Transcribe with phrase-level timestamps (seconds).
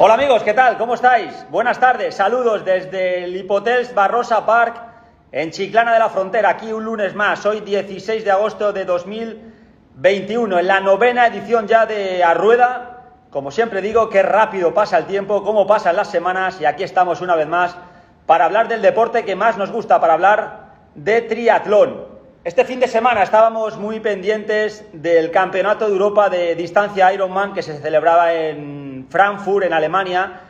[0.00, 0.78] Hola amigos, ¿qué tal?
[0.78, 1.44] ¿Cómo estáis?
[1.50, 4.80] Buenas tardes, saludos desde el Hipotels Barrosa Park
[5.32, 10.56] en Chiclana de la Frontera, aquí un lunes más, hoy 16 de agosto de 2021,
[10.60, 13.00] en la novena edición ya de Arrueda.
[13.30, 17.20] Como siempre digo, qué rápido pasa el tiempo, cómo pasan las semanas y aquí estamos
[17.20, 17.76] una vez más
[18.24, 22.07] para hablar del deporte que más nos gusta, para hablar de triatlón.
[22.44, 27.62] Este fin de semana estábamos muy pendientes del Campeonato de Europa de distancia Ironman que
[27.62, 30.40] se celebraba en Frankfurt, en Alemania.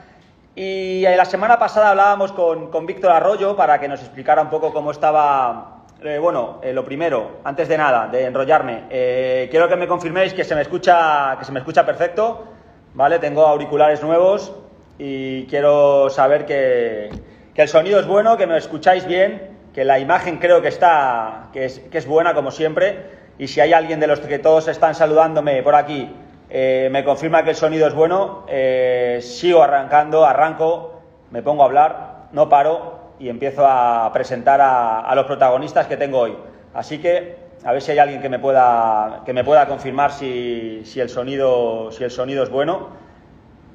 [0.55, 4.91] Y la semana pasada hablábamos con, Víctor Arroyo para que nos explicara un poco cómo
[4.91, 5.85] estaba.
[6.05, 10.35] Eh, bueno, eh, lo primero, antes de nada, de enrollarme, eh, quiero que me confirméis
[10.35, 12.45] que se me escucha, que se me escucha perfecto,
[12.93, 13.19] ¿vale?
[13.19, 14.53] Tengo auriculares nuevos
[14.99, 17.09] y quiero saber que,
[17.55, 21.49] que el sonido es bueno, que me escucháis bien que la imagen creo que está,
[21.53, 24.69] que es, que es buena como siempre, y si hay alguien de los que todos
[24.69, 26.11] están saludándome por aquí,
[26.51, 31.67] eh, me confirma que el sonido es bueno, eh, sigo arrancando, arranco, me pongo a
[31.67, 36.37] hablar, no paro y empiezo a presentar a, los protagonistas que tengo hoy.
[36.73, 40.83] Así que a ver si hay alguien que me pueda, que me pueda confirmar si,
[40.85, 42.89] si, el sonido, si el sonido es bueno.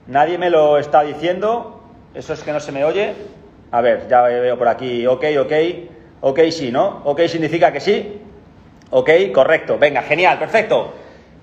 [0.07, 1.83] Nadie me lo está diciendo,
[2.13, 3.13] eso es que no se me oye.
[3.73, 5.53] A ver, ya veo por aquí, ok, ok.
[6.21, 7.01] Ok, sí, ¿no?
[7.05, 8.21] Ok significa que sí.
[8.91, 9.79] Ok, correcto.
[9.79, 10.93] Venga, genial, perfecto.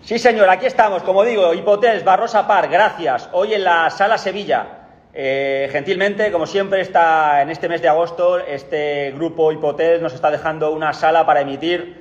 [0.01, 3.29] Sí, señor, aquí estamos, como digo, Hipotels, Barrosa Par, gracias.
[3.33, 4.65] Hoy en la Sala Sevilla.
[5.13, 10.31] Eh, gentilmente, como siempre, está en este mes de agosto, este grupo Hipotels nos está
[10.31, 12.01] dejando una sala para emitir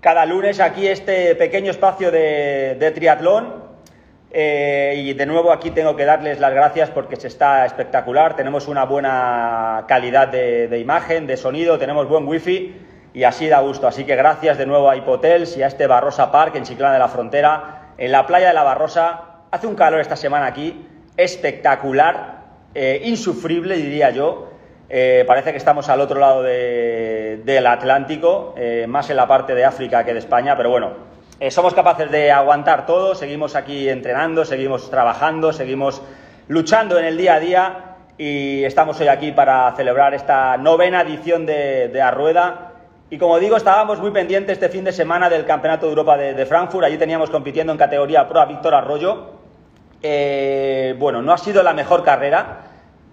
[0.00, 3.65] cada lunes aquí este pequeño espacio de triatlón
[4.30, 8.36] eh, y de nuevo aquí tengo que darles las gracias porque se está espectacular.
[8.36, 12.76] Tenemos una buena calidad de, imagen, de sonido, tenemos buen wifi
[13.14, 13.86] y así da gusto.
[13.86, 16.98] Así que gracias de nuevo a Hipotels y a este Barrosa Park en Chiclana de
[16.98, 19.22] la Frontera, en la playa de la Barrosa.
[19.50, 20.86] Hace un calor esta semana aquí
[21.16, 22.40] espectacular,
[22.74, 24.50] eh, insufrible diría yo.
[24.88, 28.54] Eh, parece que estamos al otro lado del Atlántico,
[28.86, 32.32] más en la parte de África que de España, pero bueno, eh, somos capaces de
[32.32, 36.00] aguantar todo, seguimos aquí entrenando, seguimos trabajando, seguimos
[36.48, 41.44] luchando en el día a día y estamos hoy aquí para celebrar esta novena edición
[41.44, 42.72] de, Arrueda.
[43.10, 46.46] Y como digo, estábamos muy pendientes este fin de semana del Campeonato de Europa de,
[46.46, 46.86] Frankfurt.
[46.86, 49.32] Allí teníamos compitiendo en categoría Pro a Víctor Arroyo.
[50.02, 52.62] Eh, bueno, no ha sido la mejor carrera,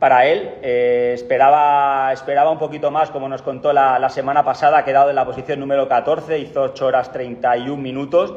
[0.03, 0.55] para él.
[0.61, 5.15] Eh, esperaba, esperaba un poquito más, como nos contó la, semana pasada, ha quedado en
[5.15, 8.33] la posición número 14, hizo 8 horas 31 minutos.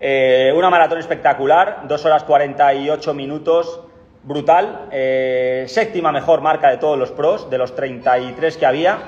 [0.00, 3.82] Eh, una maratón espectacular, 2 horas 48 minutos,
[4.22, 4.88] brutal.
[4.90, 8.98] Eh, séptima mejor marca de todos los pros, de los 33 que había.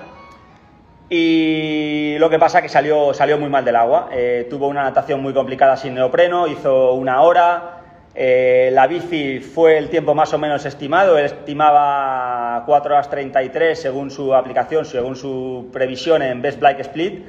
[1.08, 4.10] Y lo que pasa que salió, salió muy mal del agua.
[4.50, 7.83] tuvo una natación muy complicada sin neopreno, hizo una hora,
[8.16, 13.80] eh, la bici fue el tiempo más o menos estimado, él estimaba 4 horas 33
[13.80, 17.24] según su aplicación, según su previsión en Best Bike Split.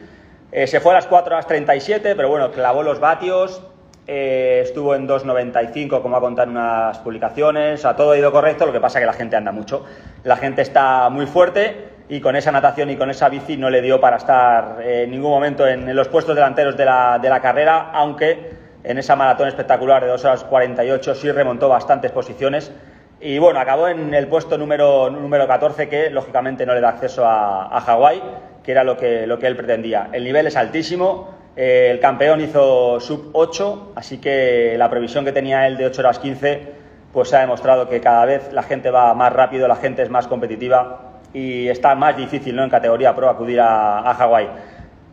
[0.52, 3.64] Eh, se fue a las 4 horas 37, pero bueno, clavó los vatios,
[4.06, 8.68] eh, estuvo en 2.95, como ha contado en unas publicaciones, o todo ha ido correcto,
[8.68, 9.86] lo que pasa es que la gente anda mucho.
[10.24, 13.82] La gente está muy fuerte y con esa natación y con esa bici no le
[13.82, 17.90] dio para estar en ningún momento en, los puestos delanteros de la, de la carrera,
[17.92, 22.72] aunque en esa maratón espectacular de 2 horas 48 sí remontó bastantes posiciones
[23.20, 27.26] y bueno, acabó en el puesto número, número 14 que lógicamente no le da acceso
[27.26, 28.22] a, a Hawái,
[28.64, 30.10] que era lo que, lo que él pretendía.
[30.12, 35.32] El nivel es altísimo, eh, el campeón hizo sub 8, así que la previsión que
[35.32, 39.14] tenía él de 8 horas 15 pues ha demostrado que cada vez la gente va
[39.14, 42.64] más rápido, la gente es más competitiva y está más difícil ¿no?
[42.64, 44.50] en categoría pro acudir a, a Hawái.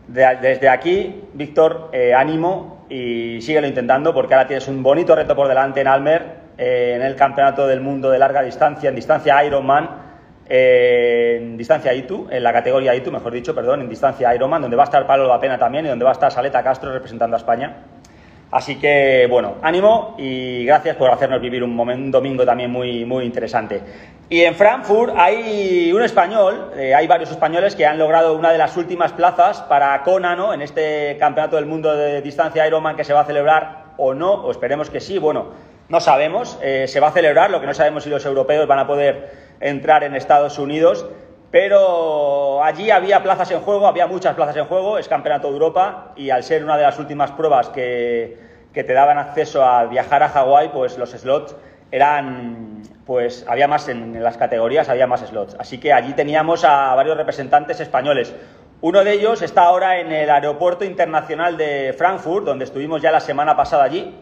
[0.09, 5.49] desde aquí, Víctor, eh, ánimo, y síguelo intentando porque ahora tienes un bonito reto por
[5.49, 6.27] delante en Almer,
[6.59, 9.89] eh, en el Campeonato del Mundo de Larga Distancia, en distancia Ironman,
[10.47, 14.77] eh, en distancia ITU, en la categoría ITU, mejor dicho, perdón, en distancia Ironman, donde
[14.77, 17.35] va a estar Pablo La Pena también y donde va a estar Saleta Castro representando
[17.35, 17.77] a España.
[18.53, 23.25] Así que, bueno, ánimo y gracias por hacernos vivir un, momento, domingo también muy, muy
[23.25, 23.81] interesante.
[24.29, 28.59] Y en Frankfurt hay un español, eh, hay varios españoles que han logrado una de
[28.59, 30.53] las últimas plazas para Kona, ¿no?
[30.53, 34.35] En este Campeonato del Mundo de Distancia Ironman que se va a celebrar o no,
[34.35, 35.53] o esperemos que sí, bueno,
[35.89, 38.81] no sabemos, eh, se va a celebrar, lo que no sabemos si los europeos van
[38.81, 41.07] a poder entrar en Estados Unidos,
[41.53, 46.15] pero allí había plazas en juego, había muchas plazas en juego, es Campeonato de Europa
[46.17, 48.39] y al ser una de las últimas pruebas que,
[48.73, 51.55] te daban acceso a viajar a Hawái, pues los slots
[51.91, 55.55] eran, pues había más en, las categorías, había más slots.
[55.59, 58.35] Así que allí teníamos a varios representantes españoles.
[58.81, 63.21] Uno de ellos está ahora en el Aeropuerto Internacional de Frankfurt, donde estuvimos ya la
[63.21, 64.15] semana pasada allí.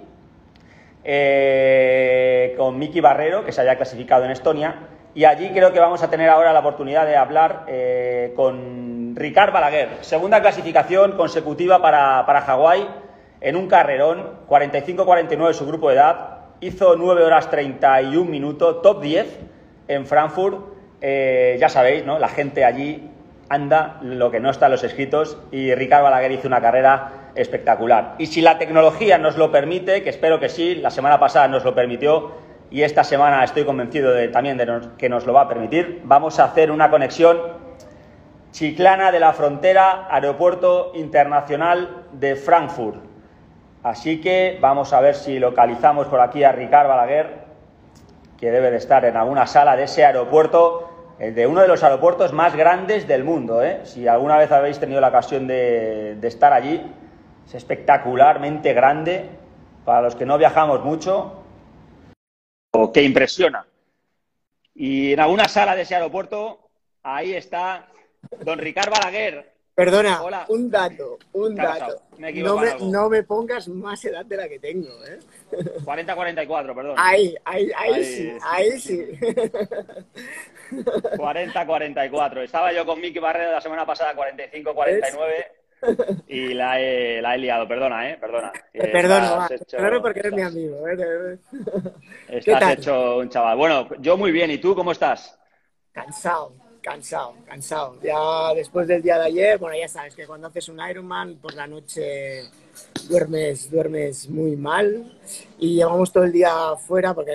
[1.04, 4.74] eh, con Miki Barrero, que se había clasificado en Estonia,
[5.14, 9.52] y allí creo que vamos a tener ahora la oportunidad de hablar eh, con Ricard
[9.52, 12.86] Balaguer, segunda clasificación consecutiva para, para Hawái
[13.40, 19.38] en un carrerón, 45-49 su grupo de edad, hizo 9 horas 31 minutos, top 10
[19.88, 20.58] en Frankfurt.
[21.00, 22.18] Eh, ya sabéis, ¿no?
[22.18, 23.10] La gente allí
[23.48, 28.14] anda lo que no está en los escritos y Ricardo Balaguer hizo una carrera espectacular.
[28.18, 31.64] Y si la tecnología nos lo permite, que espero que sí, la semana pasada nos
[31.64, 32.32] lo permitió
[32.70, 36.38] y esta semana estoy convencido de, también de que nos lo va a permitir, vamos
[36.38, 37.38] a hacer una conexión
[38.52, 43.04] Chiclana de la Frontera, Aeropuerto Internacional de Frankfurt.
[43.82, 47.44] Así que vamos a ver si localizamos por aquí a Ricardo Balaguer,
[48.38, 52.32] que debe de estar en alguna sala de ese aeropuerto de uno de los aeropuertos
[52.32, 53.62] más grandes del mundo.
[53.62, 53.80] ¿eh?
[53.84, 56.82] Si alguna vez habéis tenido la ocasión de, estar allí,
[57.46, 59.28] es espectacularmente grande.
[59.84, 61.39] Para los que no viajamos mucho,
[62.92, 63.66] que impresiona.
[64.74, 66.70] Y en alguna sala de ese aeropuerto,
[67.02, 67.88] ahí está
[68.44, 69.50] don Ricardo Balaguer.
[69.74, 72.02] Perdona, un dato, un dato.
[72.18, 75.18] no, me, no, me, pongas más edad de la que tengo, ¿eh?
[75.84, 76.96] 40-44, perdón.
[76.98, 79.06] Ahí, ahí, ahí, sí, ahí sí.
[80.70, 82.38] 40-44.
[82.44, 85.46] Estaba yo con Miki Barrera la semana pasada, 45-49.
[86.28, 88.18] Y la he, la he liado, perdona, ¿eh?
[88.20, 88.52] Perdona.
[88.72, 90.88] Perdona, claro porque eres mi amigo.
[90.88, 91.38] ¿eh?
[92.28, 93.56] Estás hecho un chaval.
[93.56, 94.50] Bueno, yo muy bien.
[94.50, 95.38] ¿Y tú cómo estás?
[95.92, 97.98] Cansado, cansado, cansado.
[98.02, 101.54] Ya después del día de ayer, bueno, ya sabes que cuando haces un Ironman por
[101.54, 102.42] la noche
[103.08, 105.18] duermes, duermes muy mal
[105.58, 107.32] y llevamos todo el día fuera porque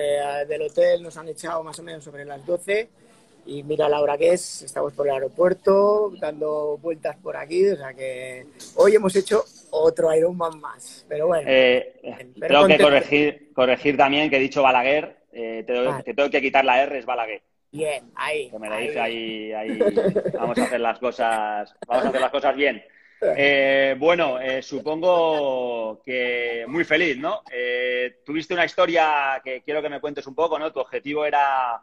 [0.48, 2.88] del hotel nos han echado más o menos sobre las 12
[3.46, 7.76] y mira la hora que es, estamos por el aeropuerto dando vueltas por aquí, o
[7.76, 11.48] sea que hoy hemos hecho otro Ironman más, pero bueno.
[11.50, 11.94] Eh,
[12.40, 16.82] tengo que corregir, corregir también que he dicho Balaguer, eh, te, tengo que quitar la
[16.82, 17.42] R, es Balaguer.
[17.72, 18.50] Bien, ahí.
[18.50, 19.78] Que me la dice ahí, ahí,
[20.34, 22.82] vamos a hacer las cosas, vamos a hacer las cosas bien.
[23.20, 27.42] Eh, bueno, eh, supongo que muy feliz, ¿no?
[27.50, 30.72] Eh, tuviste una historia que quiero que me cuentes un poco, ¿no?
[30.72, 31.82] Tu objetivo era,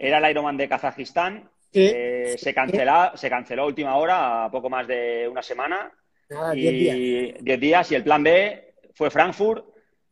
[0.00, 1.48] era el Ironman de Kazajistán.
[1.70, 5.92] se, canceló, se canceló a última hora, a poco más de una semana.
[6.30, 7.42] Nada, y, días.
[7.42, 7.92] Diez días.
[7.92, 9.66] Y el plan B fue Frankfurt.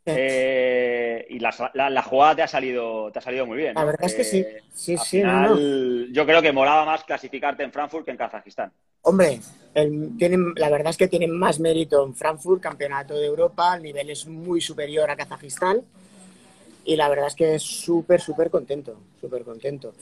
[0.04, 3.74] y la, jugada te ha salido, te ha salido muy bien.
[3.74, 4.44] La verdad es que sí.
[4.74, 8.70] Sí, sí, Yo creo que molaba más clasificarte en Frankfurt que en Kazajistán.
[9.00, 9.40] Hombre,
[10.18, 14.10] tienen, la verdad es que tienen más mérito en Frankfurt, campeonato de Europa, el nivel
[14.10, 15.82] es muy superior a Kazajistán
[16.88, 19.92] y la verdad es que súper, súper contento, súper contento.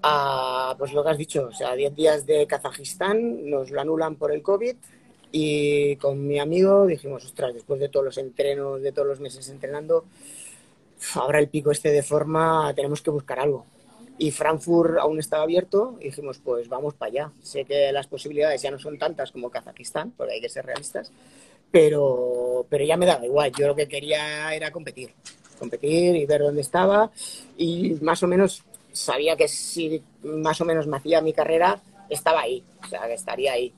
[0.00, 4.14] Ah, pues lo que has dicho, o sea, 10 días de Kazajistán, nos lo anulan
[4.14, 4.76] por el COVID
[5.32, 9.48] y con mi amigo dijimos, ostras, después de todos los entrenos, de todos los meses
[9.48, 10.04] entrenando,
[11.16, 13.66] ahora el pico este de forma, tenemos que buscar algo
[14.16, 17.32] y Frankfurt aún estaba abierto y dijimos, pues vamos para allá.
[17.42, 21.10] Sé que las posibilidades ya no son tantas como Kazajistán, porque hay que ser realistas,
[21.72, 23.50] pero, pero ya me daba igual.
[23.58, 25.12] Yo lo que quería era competir,
[25.60, 27.12] competir y ver dónde estaba
[27.56, 32.40] y más o menos sabía que si más o menos me hacía mi carrera, estaba
[32.40, 33.72] ahí, o sea, que estaría ahí.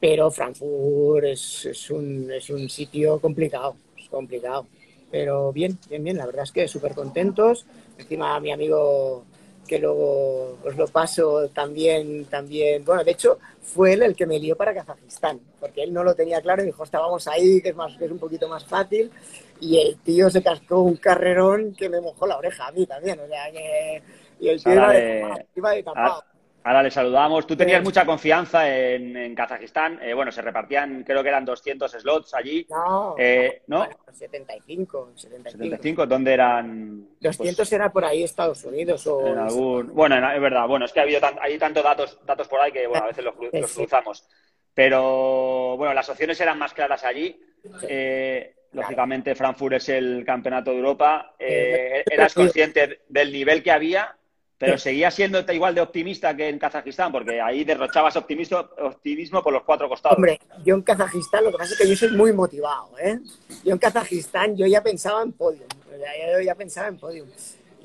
[0.00, 4.66] Pero Frankfurt es, un, es un sitio complicado, es complicado.
[5.10, 7.66] Pero bien, bien, bien, la verdad es que súper contentos.
[7.98, 9.24] Encima mi amigo
[9.68, 14.40] que luego os lo paso también, también, bueno, de hecho fue él el que me
[14.40, 17.76] lió para Kazajistán, porque él no lo tenía claro y dijo, estábamos ahí, que es,
[17.76, 19.12] más, que es un poquito más fácil,
[19.60, 23.20] y el tío se cascó un carrerón que me mojó la oreja a mí también,
[23.20, 24.02] o sea que...
[24.40, 26.24] Y el tío iba de, iba de tapado.
[26.68, 27.46] Ahora le saludamos.
[27.46, 30.00] Tú tenías mucha confianza en, Kazajistán.
[30.02, 32.66] Eh, bueno, se repartían, creo que eran 200 slots allí.
[32.68, 33.88] No, eh, ¿no?
[34.12, 36.06] 75, 75.
[36.06, 37.08] ¿Dónde eran?
[37.20, 39.28] 200 pues, era por ahí Estados Unidos o...
[39.28, 39.94] En algún...
[39.94, 40.68] Bueno, es verdad.
[40.68, 43.24] Bueno, es que ha habido hay tantos datos, datos por ahí que bueno, a veces
[43.24, 43.34] los,
[43.74, 44.28] cruzamos.
[44.74, 47.40] Pero bueno, las opciones eran más claras allí.
[47.88, 51.34] Eh, lógicamente, Frankfurt es el campeonato de Europa.
[51.38, 54.17] ¿Eras consciente del nivel que había?
[54.58, 59.52] Pero seguía siendo igual de optimista que en Kazajistán, porque ahí derrochabas optimismo, optimismo por
[59.52, 60.16] los cuatro costados.
[60.16, 63.20] Hombre, yo en Kazajistán lo que pasa es que yo soy muy motivado, ¿eh?
[63.64, 67.28] Yo en Kazajistán yo ya pensaba en podium, yo ya pensaba en podium.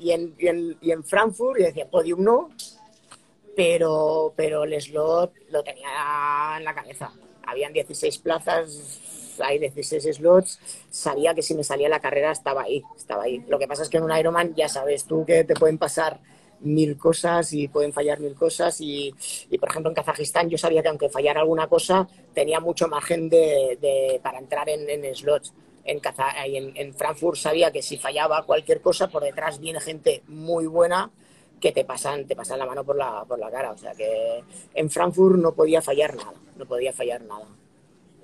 [0.00, 0.34] Y en,
[0.80, 2.50] y en, Frankfurt yo decía, podium no,
[3.54, 7.12] pero, pero el slot lo tenía en la cabeza.
[7.46, 10.58] Habían 16 plazas, hay 16 slots,
[10.90, 13.44] sabía que si me salía la carrera estaba ahí, estaba ahí.
[13.48, 16.18] Lo que pasa es que en un Ironman ya sabes tú que te pueden pasar
[16.64, 18.80] mil cosas y pueden fallar mil cosas.
[18.80, 19.14] Y,
[19.58, 24.20] por ejemplo, en Kazajistán yo sabía que aunque fallara alguna cosa, tenía mucho margen de,
[24.22, 25.52] para entrar en, slots.
[25.84, 26.00] en,
[26.76, 31.10] en, Frankfurt sabía que si fallaba cualquier cosa, por detrás viene gente muy buena
[31.60, 33.72] que te pasan, te pasan la mano por la, por la cara.
[33.72, 34.42] O sea que
[34.74, 37.46] en Frankfurt no podía fallar nada, no podía fallar nada.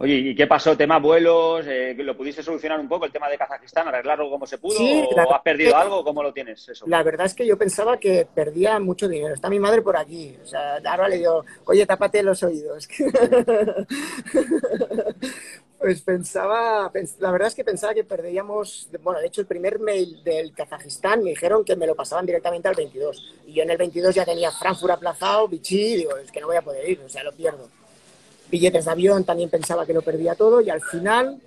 [0.02, 0.78] Oye, ¿y qué pasó?
[0.78, 1.66] ¿Tema vuelos?
[1.68, 3.86] Eh, ¿Lo pudiste solucionar un poco el tema de Kazajistán?
[3.86, 4.78] ¿Arreglarlo como se pudo?
[4.80, 6.02] ¿O has perdido algo?
[6.02, 6.86] ¿Cómo lo tienes eso?
[6.88, 9.34] La verdad es que yo pensaba que perdía mucho dinero.
[9.34, 10.34] Está mi madre por aquí.
[10.42, 12.88] O sea, ahora le digo, oye, tápate los oídos.
[15.78, 20.24] pues pensaba, la verdad es que pensaba que perderíamos, bueno, de hecho el primer mail
[20.24, 23.34] del Kazajistán me dijeron que me lo pasaban directamente al 22.
[23.48, 26.56] Y yo en el 22 ya tenía Frankfurt aplazado, Vichy, digo, es que no voy
[26.56, 27.68] a poder ir, o sea, lo pierdo
[28.50, 31.40] billetes de avión, también pensaba que lo perdía todo y al final,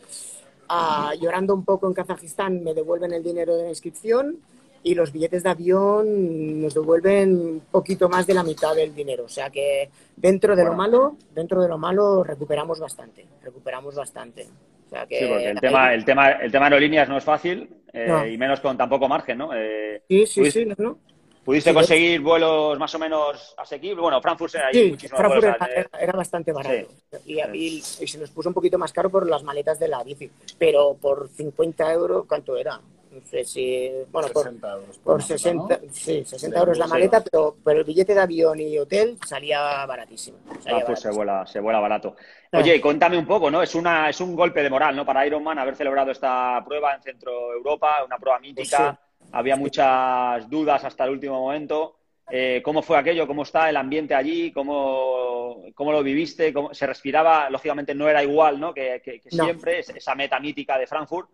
[0.69, 4.39] ah, llorando un poco en Kazajistán, me devuelven el dinero de la inscripción
[4.83, 9.23] y los billetes de avión nos devuelven un poquito más de la mitad del dinero.
[9.23, 14.43] O sea que dentro de lo malo, dentro de lo malo recuperamos bastante, recuperamos bastante.
[14.43, 14.49] sí,
[14.89, 18.77] porque el tema, el tema, el tema aerolíneas no es fácil eh, y menos con
[18.77, 19.51] tan poco margen, ¿no?
[19.55, 20.97] Eh, sí, sí, sí, no.
[21.43, 23.99] ¿Pudiste conseguir vuelos más o menos asequibles?
[23.99, 25.57] Bueno, Frankfurt era sí, Frankfurt
[25.99, 26.87] era, bastante barato.
[27.25, 30.31] Y, se nos puso un poquito más caro por las maletas de la bici.
[30.57, 32.79] Pero por 50 euros, ¿cuánto era?
[33.11, 33.91] No sé si.
[34.09, 34.97] Bueno, 60 por, euros.
[34.99, 39.17] Por, 60, sí, 60 euros la maleta, pero, pero, el billete de avión y hotel
[39.23, 40.37] salía baratísimo.
[40.65, 42.15] ah, pues se vuela, se vuela barato.
[42.53, 43.61] Oye, cuéntame un poco, ¿no?
[43.61, 45.05] Es, una, es un golpe de moral, ¿no?
[45.05, 48.97] Para Ironman haber celebrado esta prueba en Centro Europa, una prueba mítica.
[48.97, 51.97] Pues había muchas dudas hasta el último momento.
[52.29, 53.27] Eh, ¿Cómo fue aquello?
[53.27, 54.51] ¿Cómo está el ambiente allí?
[54.51, 56.53] ¿Cómo, cómo lo viviste?
[56.53, 57.49] ¿Cómo, se respiraba?
[57.49, 58.73] Lógicamente no era igual ¿no?
[58.73, 61.29] que, que, siempre, esa meta mítica de Frankfurt.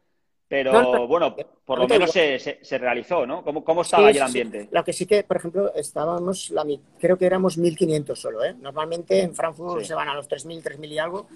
[0.47, 3.43] Pero bueno, por lo menos se, se, realizó, ¿no?
[3.43, 4.67] ¿Cómo, cómo estaba allí el ambiente?
[4.71, 6.65] Lo que sí que, por ejemplo, estábamos, la,
[6.99, 8.55] creo que éramos 1.500 solo, ¿eh?
[8.59, 11.27] Normalmente en Frankfurt se van a los 3.000, 3.000 y algo,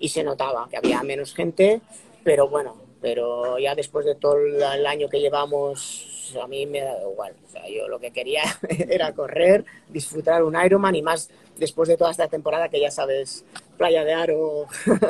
[0.00, 1.80] y se notaba que había menos gente,
[2.24, 7.00] pero bueno, pero ya después de todo el año que llevamos, a mí me da
[7.02, 7.34] igual.
[7.46, 11.96] O sea, yo lo que quería era correr, disfrutar un Ironman y más después de
[11.96, 13.44] toda esta temporada que ya sabes,
[13.76, 14.66] Playa de Aro,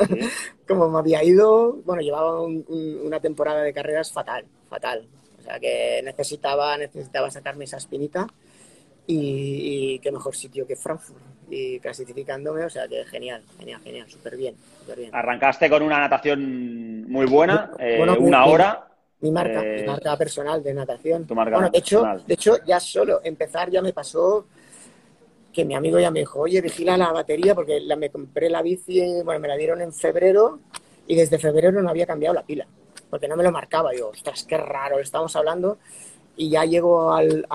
[0.67, 1.73] como me había ido.
[1.85, 5.07] Bueno, llevaba una temporada de carreras fatal, fatal.
[5.39, 8.27] O sea, que necesitaba, necesitaba sacarme esa espinita
[9.05, 14.35] y, qué mejor sitio que Frankfurt y clasificándome, o sea que genial, genial, genial, súper
[14.35, 14.55] bien,
[14.95, 15.09] bien.
[15.13, 18.87] Arrancaste con una natación muy buena, eh, una hora.
[19.19, 21.25] Mi marca, mi eh, marca personal de natación.
[21.27, 24.45] bueno, de hecho, de hecho, ya solo empezar ya me pasó
[25.51, 28.61] que mi amigo ya me dijo, oye, vigila la batería, porque la, me compré la
[28.61, 30.59] bici, bueno, me la dieron en febrero
[31.07, 32.67] y desde febrero no había cambiado la pila,
[33.09, 33.91] porque no me lo marcaba.
[33.95, 35.79] Yo, ostras, qué raro, estamos hablando
[36.35, 37.47] y ya llego al,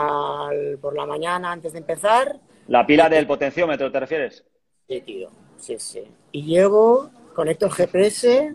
[0.80, 2.40] por la mañana antes de empezar.
[2.72, 4.42] ¿La pila del potenciómetro te refieres?
[4.88, 6.02] Sí, tío, sí, sí.
[6.32, 8.54] Y llego, conecto el GPS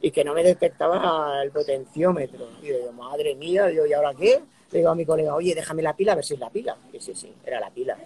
[0.00, 2.46] y que no me detectaba el potenciómetro.
[2.62, 4.40] Y digo, madre mía, digo, ¿y ahora qué?
[4.70, 6.76] Le digo a mi colega, oye, déjame la pila a ver si es la pila.
[6.92, 7.98] Y sí, sí, era la pila.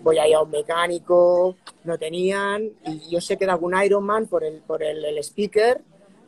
[0.00, 4.44] Voy ahí a un mecánico, no tenían, y yo sé que era algún Ironman por
[4.44, 5.80] el, por el, el speaker,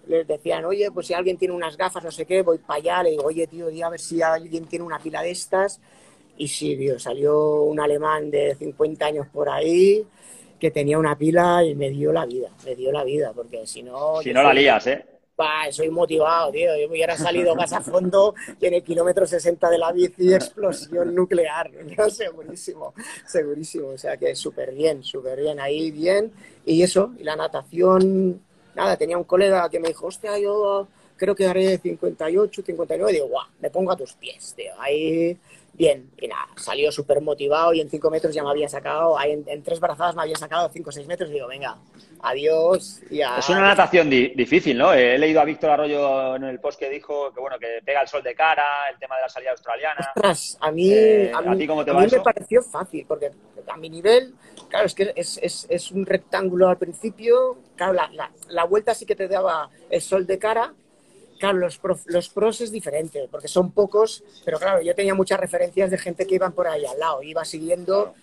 [0.09, 3.03] les decían, oye, pues si alguien tiene unas gafas, no sé qué, voy para allá,
[3.05, 5.81] le digo, oye, tío, di a ver si alguien tiene una pila de estas.
[6.37, 10.05] Y sí, tío, salió un alemán de 50 años por ahí
[10.59, 13.83] que tenía una pila y me dio la vida, me dio la vida, porque si
[13.83, 14.23] no...
[14.23, 15.05] Si no la lías, ¿eh?
[15.71, 16.77] soy motivado, tío.
[16.77, 20.33] Yo me hubiera salido más a fondo y en el kilómetro 60 de la bici
[20.33, 21.71] explosión nuclear.
[21.99, 22.11] ¿no?
[22.11, 22.95] Segurísimo,
[23.27, 23.89] segurísimo.
[23.89, 25.59] O sea que súper bien, súper bien.
[25.59, 26.31] Ahí bien.
[26.65, 28.41] Y eso, y la natación
[28.75, 33.15] nada, tenía un colega que me dijo, hostia, yo creo que haré 58, 59, y
[33.15, 35.39] digo, guau, me pongo a tus pies, tío, ahí,
[35.75, 39.43] bien, y nada, salió súper motivado y en 5 metros ya me había sacado, ahí
[39.47, 41.79] en, tres brazadas me había sacado 5 o 6 metros y digo, venga,
[42.21, 43.00] adiós.
[43.11, 44.93] Y Es una natación difícil, ¿no?
[44.93, 48.09] He leído a Víctor Arroyo en el post que dijo que, bueno, que pega el
[48.09, 50.12] sol de cara, el tema de la salida australiana.
[50.14, 53.31] Ostras, a mí, eh, a mí, cómo te a mí me pareció fácil, porque
[53.67, 54.35] a mi nivel,
[54.69, 58.95] claro, es que es, es, es un rectángulo al principio, claro, la, la, la, vuelta
[58.95, 60.75] sí que te daba el sol de cara,
[61.42, 65.90] claro, los, los pros es diferente, porque son pocos, pero claro, yo tenía muchas referencias
[65.90, 68.14] de gente que iban por ahí al lado, iba siguiendo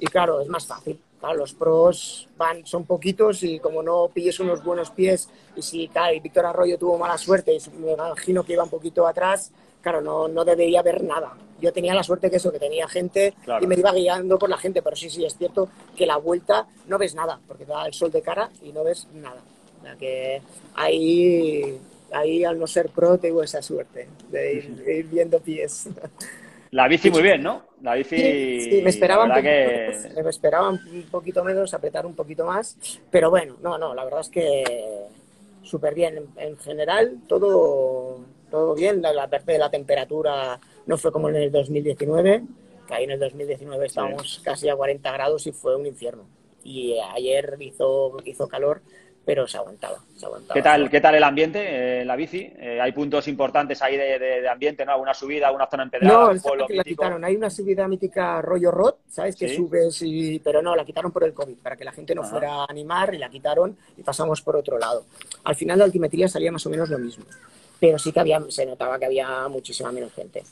[0.00, 0.98] y claro, es más fácil.
[1.20, 5.88] Claro, los pros van, son poquitos y como no pilles unos buenos pies y si
[5.88, 9.52] claro, Víctor Arroyo tuvo mala suerte y me imagino que iba un poquito atrás,
[9.82, 11.34] claro, no, no debería haber nada.
[11.60, 14.56] Yo tenía la suerte que eso, que tenía gente y me iba guiando por la
[14.56, 17.84] gente, pero sí, sí, es cierto que la vuelta no ves nada, porque te da
[17.84, 19.42] el sol de cara y no ves nada.
[19.78, 20.40] O sea que
[20.74, 21.78] ahí,
[22.12, 25.88] ahí al no ser pro tengo esa suerte de ir, viendo pies.
[26.70, 27.64] La bici muy bien, ¿no?
[27.82, 28.16] La bici.
[28.16, 32.78] Sí, me esperaban me esperaban un poquito menos, apretar un poquito más,
[33.10, 34.64] pero bueno, no, no, la verdad es que
[35.62, 36.26] súper bien.
[36.36, 39.02] En, general, todo, todo bien.
[39.02, 42.42] La, parte de la temperatura no fue como en el 2019,
[42.86, 46.24] que ahí en el 2019 estábamos casi a 40 grados y fue un infierno.
[46.64, 48.82] Y ayer hizo, hizo calor
[49.24, 50.54] pero se aguantaba, se aguantaba.
[50.54, 52.52] ¿Qué tal, ¿qué tal el ambiente en la bici?
[52.56, 54.92] Eh, ¿Hay puntos importantes ahí de, ambiente, no?
[54.92, 56.34] ¿Alguna subida, alguna zona empedrada?
[56.34, 57.24] No, que la quitaron.
[57.24, 59.36] Hay una subida mítica rollo rot, ¿sabes?
[59.36, 60.40] Que subes y...
[60.40, 63.14] Pero no, la quitaron por el COVID, para que la gente no fuera a animar
[63.14, 65.04] y la quitaron y pasamos por otro lado.
[65.44, 67.24] Al final la altimetría salía más o menos lo mismo,
[67.78, 70.42] pero sí que había, se notaba que había muchísima menos gente,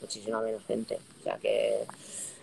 [0.00, 0.98] muchísima menos gente.
[1.20, 1.78] O sea que...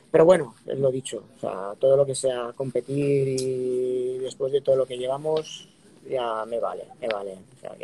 [0.10, 4.62] Pero bueno, es lo dicho, o sea, todo lo que sea competir y después de
[4.62, 5.67] todo lo que llevamos,
[6.10, 7.38] ya me vale, me vale.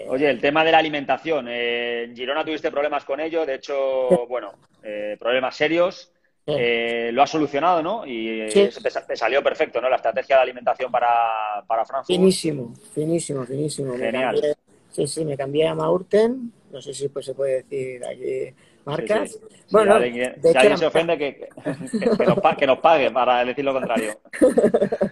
[0.08, 4.26] Oye, el tema de la alimentación, eh, en Girona tuviste problemas con ello, de hecho,
[4.28, 6.10] bueno, eh, problemas serios.
[6.46, 8.06] Eh, lo has solucionado, ¿no?
[8.06, 8.70] Y te,
[9.16, 9.90] salió perfecto, ¿no?
[9.90, 12.08] La estrategia de alimentación para, para Frankfurt.
[12.08, 13.98] Finísimo, finísimo, finísimo.
[13.98, 14.42] Genial.
[14.92, 18.54] sí, sí, me cambié a Maurten, no sé si pues se puede decir aquí
[18.86, 19.40] marcas.
[19.72, 21.50] Bueno, si alguien, se ofende, que,
[22.58, 24.20] que, nos, pague para decir lo contrario.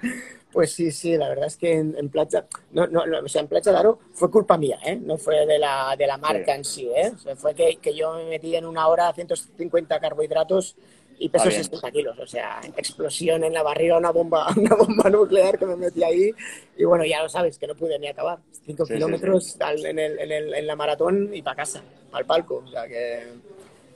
[0.52, 3.48] Pues sí, sí, la verdad es que en, en Playa, no, no, o sea, en
[3.48, 4.98] Playa Daro fue culpa mía, ¿eh?
[4.98, 7.14] No fue de la, de la marca en sí, ¿eh?
[7.38, 10.76] fue que, que, yo me metí en una hora 150 carbohidratos
[11.20, 15.58] y peso 60 kilos, o sea, explosión en la barriga, una bomba, una bomba nuclear
[15.58, 16.32] que me metí ahí
[16.76, 18.40] y bueno, ya lo sabes, que no pude ni acabar.
[18.66, 22.68] 5 kilómetros En, el, en, el, en, la maratón y para casa, al palco, o
[22.68, 23.24] sea que...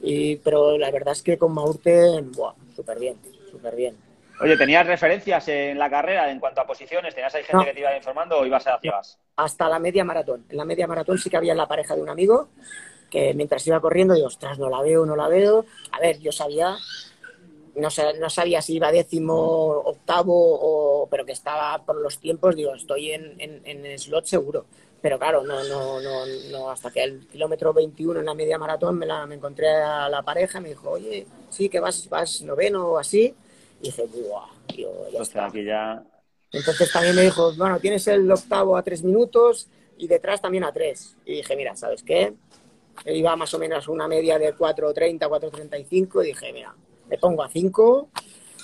[0.05, 2.23] Y, pero la verdad es que con Maurte,
[2.75, 3.17] súper bien,
[3.51, 3.95] súper bien.
[4.41, 7.15] Oye, ¿tenías referencias en la carrera en cuanto a posiciones?
[7.15, 9.17] ¿Tenías ahí gente que te iba informando o ibas a ciegas?
[9.37, 10.45] Hasta la media maratón.
[10.49, 12.49] En la media maratón sí que había la pareja de un amigo
[13.09, 15.65] que mientras iba corriendo, digo, ostras, no la veo, no la veo.
[15.91, 16.75] A ver, yo sabía,
[17.75, 17.87] no,
[18.19, 19.35] no sabía si iba décimo,
[19.85, 24.65] octavo, o, pero que estaba por los tiempos, digo, estoy en, en, slot seguro.
[25.05, 28.97] Pero claro, no, no, no, no, hasta que el kilómetro 21 en la media maratón
[28.97, 32.87] me, la, me encontré a la pareja, me dijo, oye, sí, que vas, vas noveno
[32.87, 33.35] o así
[33.81, 34.09] y dije,
[34.73, 36.03] ya Aquí ya...
[36.51, 40.73] Entonces también me dijo, bueno, tienes el octavo a tres minutos y detrás también a
[40.73, 41.15] tres.
[41.23, 42.33] Y dije, mira, ¿sabes qué?
[43.05, 46.73] Iba más o menos una media de 4.30, 4.35 y dije, mira,
[47.07, 48.09] me pongo a 5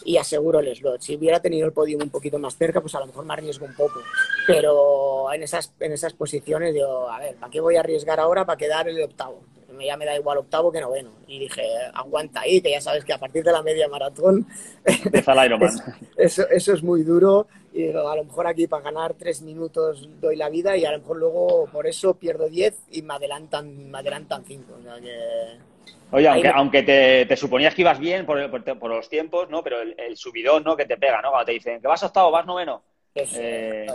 [0.06, 1.02] y aseguro el slot.
[1.02, 3.66] Si hubiera tenido el podio un poquito más cerca, pues a lo mejor me arriesgo
[3.68, 4.00] un poco.
[4.48, 8.46] Pero en esas, en esas posiciones digo, a ver, ¿para qué voy a arriesgar ahora
[8.46, 9.42] para quedar el octavo?
[9.86, 11.12] ya me da igual octavo que noveno.
[11.28, 14.46] Y dije, aguanta ahí, que ya sabes que a partir de la media maratón
[14.86, 15.72] Empieza el Ironman.
[16.18, 20.36] eso, eso es muy duro y a lo mejor aquí para ganar tres minutos doy
[20.36, 23.98] la vida y a lo mejor luego por eso pierdo diez y me adelantan, me
[23.98, 24.74] adelantan cinco.
[26.14, 28.38] Oye, aunque, aunque te, te, suponías que ibas bien por,
[28.78, 29.64] por, los tiempos, ¿no?
[29.64, 30.76] Pero el, el, subidón, ¿no?
[30.76, 31.30] Que te pega, ¿no?
[31.30, 32.84] Cuando te dicen que vas octavo, vas noveno.
[33.14, 33.88] Eh,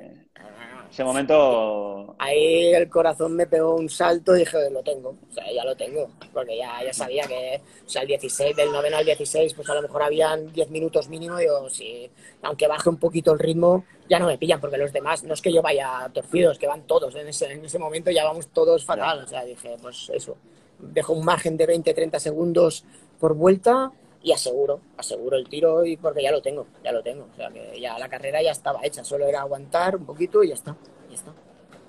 [0.91, 2.15] ese momento.
[2.19, 5.77] Ahí el corazón me pegó un salto y dije, lo tengo, o sea, ya lo
[5.77, 9.69] tengo, porque ya, ya sabía que, o sea, el 16, del noveno al 16, pues
[9.69, 12.11] a lo mejor habían 10 minutos mínimo, y si,
[12.43, 15.43] aunque baje un poquito el ritmo, ya no me pillan, porque los demás, no es
[15.43, 18.49] que yo vaya torcido, es que van todos, en ese, en ese momento ya vamos
[18.49, 20.37] todos fatal, o sea, dije, pues eso,
[20.79, 22.85] dejo un margen de 20, 30 segundos
[23.19, 23.93] por vuelta
[24.27, 27.29] y aseguro, aseguro el tiro y porque ya lo tengo, ya lo tengo.
[27.33, 30.49] O sea que ya la carrera ya estaba hecha, solo era aguantar un poquito y
[30.49, 30.77] ya está.
[31.09, 31.33] Ya está.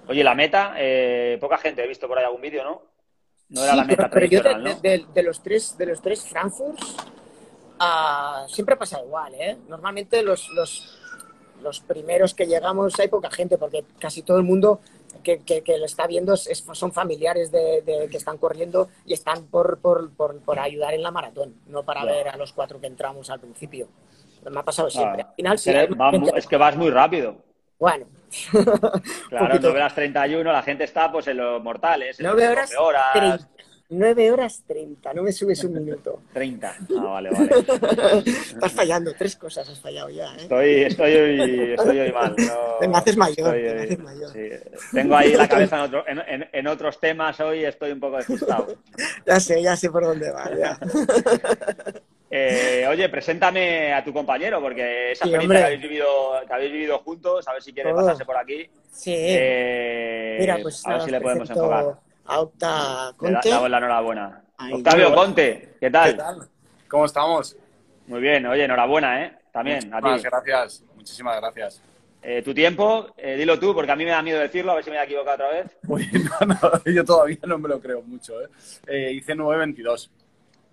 [0.07, 2.83] Oye, la meta, eh, poca gente he visto por ahí algún vídeo, ¿no?
[3.49, 8.75] No era la meta pero, yo de, los tres, de los tres Frankfurt, uh, siempre
[8.75, 9.57] pasa igual, ¿eh?
[9.67, 10.95] Normalmente los, los,
[11.63, 14.79] los primeros que llegamos hay poca gente porque casi todo el mundo
[15.19, 20.11] que, que, lo está viendo son familiares de, que están corriendo y están por, por,
[20.11, 23.87] por, ayudar en la maratón, no para ver a los cuatro que entramos al principio.
[24.49, 25.23] Me ha pasado siempre.
[25.23, 25.71] Al final, sí,
[26.35, 27.37] es que vas muy rápido.
[27.79, 28.07] Bueno.
[29.29, 32.19] claro, 9 horas 31, la gente está pues en los mortales.
[32.19, 33.47] En 9 horas, horas.
[33.89, 36.21] 9 horas 30, no me subes un minuto.
[36.33, 37.49] 30, ah, vale, vale.
[38.25, 40.41] Estás fallando, tres cosas has fallado ya, ¿eh?
[40.41, 42.35] Estoy, estoy, hoy, estoy hoy mal.
[42.37, 44.31] No, me haces mayor, me haces mayor.
[44.33, 44.49] Sí.
[44.91, 48.17] Tengo ahí la cabeza en, otro, en, en, en, otros temas hoy, estoy un poco
[48.17, 48.75] despistado.
[49.25, 50.79] ya sé, ya sé por dónde va, ya.
[52.29, 56.05] Eh, oye, preséntame a tu compañero, porque esa experiencia que habéis, vivido,
[56.45, 58.69] que habéis vivido juntos, a ver si quiere pasarse por aquí.
[58.91, 59.13] Sí.
[59.15, 61.95] Eh, Mira, pues a ver si le podemos enfocar
[62.27, 63.39] a Octa Conte.
[63.43, 64.43] Le damos la enhorabuena.
[64.73, 66.49] Octavio Conte, ¿qué tal?
[66.87, 67.55] ¿Cómo estamos?
[68.07, 69.37] Muy bien, oye, enhorabuena, ¿eh?
[69.51, 70.23] También, a ti.
[70.23, 71.81] gracias, muchísimas gracias.
[72.21, 74.83] Eh, tu tiempo, eh, dilo tú, porque a mí me da miedo decirlo, a ver
[74.83, 75.77] si me he equivocado otra vez.
[75.83, 78.49] no, no, yo todavía no me lo creo mucho, ¿eh?
[78.87, 80.09] eh hice 9.22.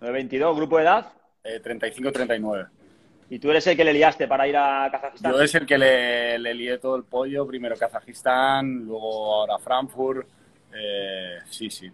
[0.00, 1.06] 9.22, ¿grupo de edad?
[1.44, 2.68] 35-39.
[3.30, 5.32] Y tú eres el que le liaste para ir a Kazajistán.
[5.32, 10.26] Yo es el que le, le lié todo el pollo, primero Kazajistán, luego ahora Frankfurt.
[10.74, 11.90] Eh, sí, sí.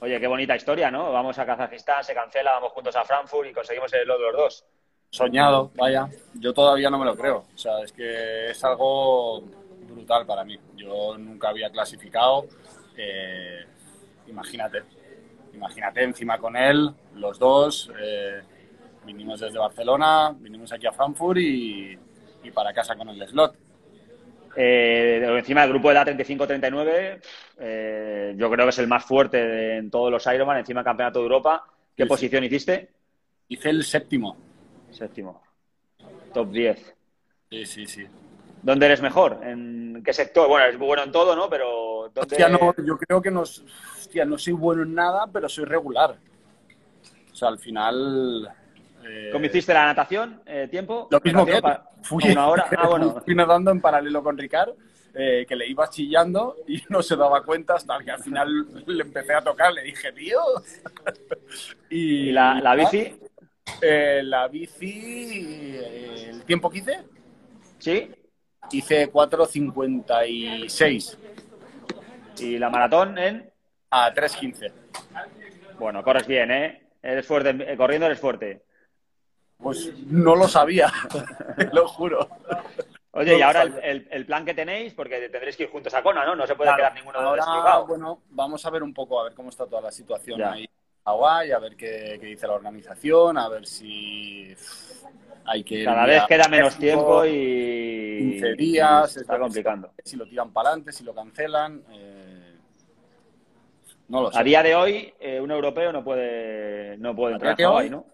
[0.00, 1.12] Oye, qué bonita historia, ¿no?
[1.12, 4.64] Vamos a Kazajistán, se cancela, vamos juntos a Frankfurt y conseguimos el de los dos.
[5.10, 6.08] Soñado, vaya.
[6.34, 7.46] Yo todavía no me lo creo.
[7.54, 9.40] O sea, es que es algo
[9.88, 10.58] brutal para mí.
[10.74, 12.46] Yo nunca había clasificado.
[12.96, 13.64] Eh,
[14.26, 14.82] imagínate,
[15.54, 17.90] imagínate encima con él, los dos.
[17.98, 18.42] Eh,
[19.04, 21.98] vinimos desde Barcelona, vinimos aquí a Frankfurt y,
[22.42, 23.65] y para casa con el slot.
[24.56, 27.20] Eh, encima del grupo de la 35-39,
[27.58, 31.18] eh, yo creo que es el más fuerte de- en todos los Ironman, encima Campeonato
[31.18, 31.64] de Europa.
[31.94, 32.08] ¿Qué Sí, sí.
[32.08, 32.90] posición hiciste?
[33.48, 34.36] Hice el séptimo.
[34.90, 35.42] Séptimo.
[36.32, 36.94] Top 10.
[37.50, 38.06] Sí, sí, sí.
[38.62, 39.40] ¿Dónde eres mejor?
[39.42, 40.48] ¿En qué sector?
[40.48, 41.48] Bueno, eres bueno en todo, ¿no?
[41.48, 42.20] Pero ¿dónde...
[42.20, 46.16] Hostia, no, yo creo que no, hostia, no soy bueno en nada, pero soy regular.
[47.30, 48.48] O sea, al final...
[49.08, 50.40] eh, ¿Cómo hiciste la natación?
[50.46, 51.08] Eh, ¿Tiempo?
[51.10, 51.62] Lo mismo que él.
[51.62, 52.66] ¿Natación pa- Fui, una hora.
[52.76, 53.20] Ah, bueno.
[53.24, 54.70] fui nadando en paralelo con Ricard,
[55.14, 58.48] eh, que le iba chillando y no se daba cuenta hasta que al final
[58.86, 59.72] le empecé a tocar.
[59.72, 60.40] Le dije, tío.
[61.90, 63.14] ¿Y la, la bici?
[63.82, 66.98] Eh, la bici, eh, el tiempo que hice,
[67.78, 68.10] ¿Sí?
[68.70, 71.18] hice 4.56
[72.38, 73.50] ¿Y la maratón en...?
[73.90, 74.72] a 3.15.
[75.78, 76.82] Bueno, corres bien, ¿eh?
[77.02, 77.50] Eres fuerte.
[77.50, 78.62] eh, Corriendo eres fuerte.
[79.58, 80.92] Pues no lo sabía,
[81.72, 82.28] lo juro.
[83.12, 83.88] Oye, No y ahora el, sabía.
[83.90, 86.36] el- el plan que tenéis, porque tendréis que ir juntos a Kona, ¿no?
[86.36, 87.86] No se puede Claro, quedar ninguno ahora, desligado.
[87.86, 90.52] bueno, vamos a ver un poco, a ver cómo está toda la situación Ya.
[90.52, 90.70] ahí en
[91.06, 94.54] Hawái, a ver qué, qué dice la organización, a ver si
[95.46, 98.18] hay que Cada vez queda menos tiempo y...
[98.18, 99.90] 15 días, y está complicando.
[100.04, 102.56] Si lo tiran para adelante, si lo cancelan, eh,
[104.08, 104.38] no lo sé.
[104.38, 108.04] A día de hoy, eh, un europeo no puede, no puede entrar a Hawái, ¿no?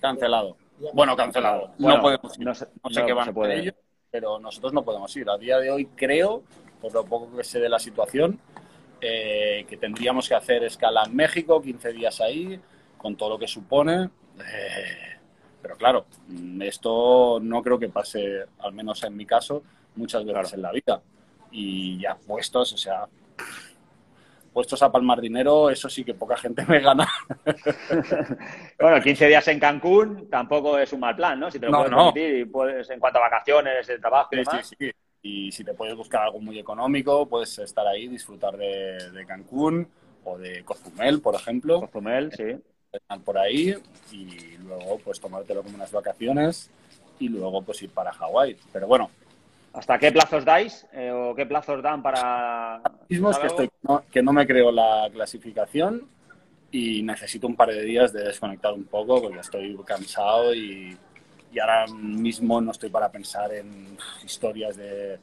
[0.00, 0.56] Cancelado.
[0.92, 1.70] Bueno, cancelado.
[1.78, 2.44] Bueno, no podemos ir.
[2.46, 3.74] no sé no qué van a ellos,
[4.10, 5.28] pero nosotros no podemos ir.
[5.30, 6.42] A día de hoy creo,
[6.80, 8.38] por lo poco que sé de la situación,
[9.00, 12.60] eh, que tendríamos que hacer escala en México, 15 días ahí,
[12.98, 14.10] con todo lo que supone.
[14.38, 15.16] Eh,
[15.62, 16.06] pero claro,
[16.60, 19.62] esto no creo que pase, al menos en mi caso,
[19.96, 20.56] muchas veces Claro.
[20.56, 21.02] en la vida.
[21.50, 23.06] Y ya puestos, o sea,
[24.56, 27.06] puestos a palmar dinero, eso sí que poca gente me gana.
[28.80, 31.50] Bueno, 15 días en Cancún tampoco es un mal plan, ¿no?
[31.50, 32.12] Si te lo No, puedes no.
[32.12, 34.62] permitir y puedes, en cuanto a vacaciones, de trabajo y Sí, demás.
[34.62, 34.90] sí, sí.
[35.22, 39.88] Y si te puedes buscar algo muy económico, puedes estar ahí, disfrutar de, de Cancún
[40.24, 42.62] o de Cozumel, por ejemplo, Cozumel, sí.
[43.24, 43.74] por ahí
[44.12, 46.70] y luego pues tomártelo como unas vacaciones
[47.18, 48.56] y luego pues ir para Hawái.
[48.72, 49.10] Pero bueno,
[49.76, 52.80] ¿Hasta qué plazos dais eh, o qué plazos dan para...?
[53.08, 56.08] mismo es que, estoy, no, que no me creo la clasificación
[56.70, 60.96] y necesito un par de días de desconectar un poco porque estoy cansado y,
[61.52, 65.18] y ahora mismo no estoy para pensar en historias de,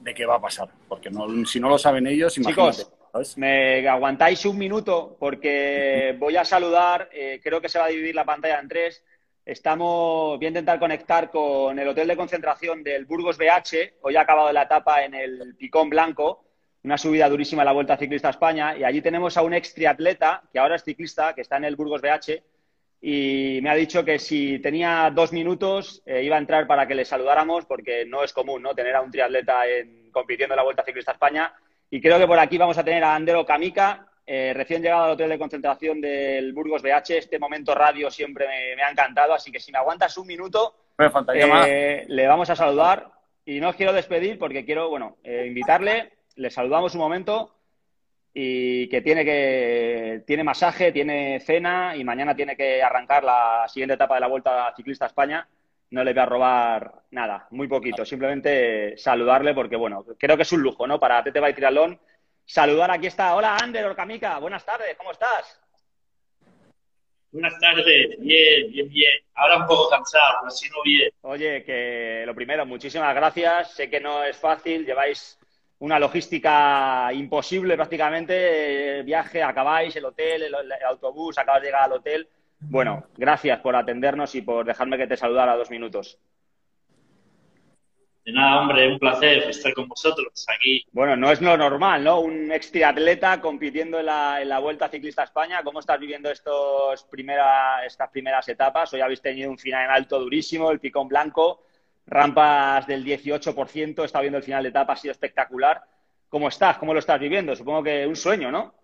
[0.00, 2.78] de qué va a pasar, porque no, si no lo saben ellos, imagínate.
[2.78, 3.38] Chicos, ¿sabes?
[3.38, 8.14] me aguantáis un minuto porque voy a saludar, eh, creo que se va a dividir
[8.14, 9.04] la pantalla en tres.
[9.44, 13.98] Estamos, voy a intentar conectar con el hotel de concentración del Burgos BH.
[14.00, 16.46] Hoy ha acabado la etapa en el Picón Blanco,
[16.82, 18.74] una subida durísima a la Vuelta Ciclista a España.
[18.76, 21.76] Y allí tenemos a un ex triatleta, que ahora es ciclista, que está en el
[21.76, 22.42] Burgos BH.
[23.02, 26.94] Y me ha dicho que si tenía dos minutos eh, iba a entrar para que
[26.94, 28.74] le saludáramos, porque no es común ¿no?
[28.74, 31.52] tener a un triatleta en- compitiendo en la Vuelta Ciclista a España.
[31.90, 35.10] Y creo que por aquí vamos a tener a Andero Kamika, eh, recién llegado al
[35.12, 37.10] hotel de concentración del Burgos BH.
[37.18, 40.74] Este momento radio siempre me, me ha encantado, así que si me aguantas un minuto,
[40.98, 41.66] Me faltaría más.
[41.68, 43.10] eh, le vamos a saludar.
[43.46, 47.54] Y no os quiero despedir porque quiero, bueno, eh, invitarle, le saludamos un momento
[48.32, 53.94] y que tiene que tiene masaje, tiene cena y mañana tiene que arrancar la siguiente
[53.94, 55.46] etapa de la Vuelta Ciclista a España.
[55.90, 58.04] No le voy a robar nada, muy poquito.
[58.04, 60.98] Simplemente saludarle porque, bueno, creo que es un lujo, ¿no?
[60.98, 62.00] Para Tete by Triatlón
[62.44, 62.90] saludar.
[62.90, 63.34] Aquí está.
[63.34, 64.38] Hola, Ander Orcamica.
[64.38, 65.60] Buenas tardes, ¿cómo estás?
[67.32, 69.12] Buenas tardes, bien, bien, bien.
[69.34, 71.10] Ahora un poco cansado, pero si no bien.
[71.22, 73.72] Oye, que lo primero, muchísimas gracias.
[73.72, 75.36] Sé que no es fácil, lleváis
[75.80, 79.00] una logística imposible prácticamente.
[79.00, 82.28] eh, Viaje, acabáis, el hotel, el, el autobús, acabas de llegar al hotel.
[82.60, 86.18] Bueno, gracias por atendernos y por dejarme que te saludara dos minutos.
[88.24, 90.82] De nada, hombre, un placer estar con vosotros aquí.
[90.92, 92.20] Bueno, no es lo normal, ¿no?
[92.20, 95.62] Un ex triatleta compitiendo en la, en la Vuelta Ciclista a España.
[95.62, 98.90] ¿Cómo estás viviendo estos primera, estas primeras etapas?
[98.94, 101.64] Hoy habéis tenido un final en alto durísimo, el picón blanco,
[102.06, 104.02] rampas del 18%.
[104.02, 105.82] He estado viendo el final de etapa, ha sido espectacular.
[106.30, 106.78] ¿Cómo estás?
[106.78, 107.54] ¿Cómo lo estás viviendo?
[107.54, 108.74] Supongo que un sueño, ¿no?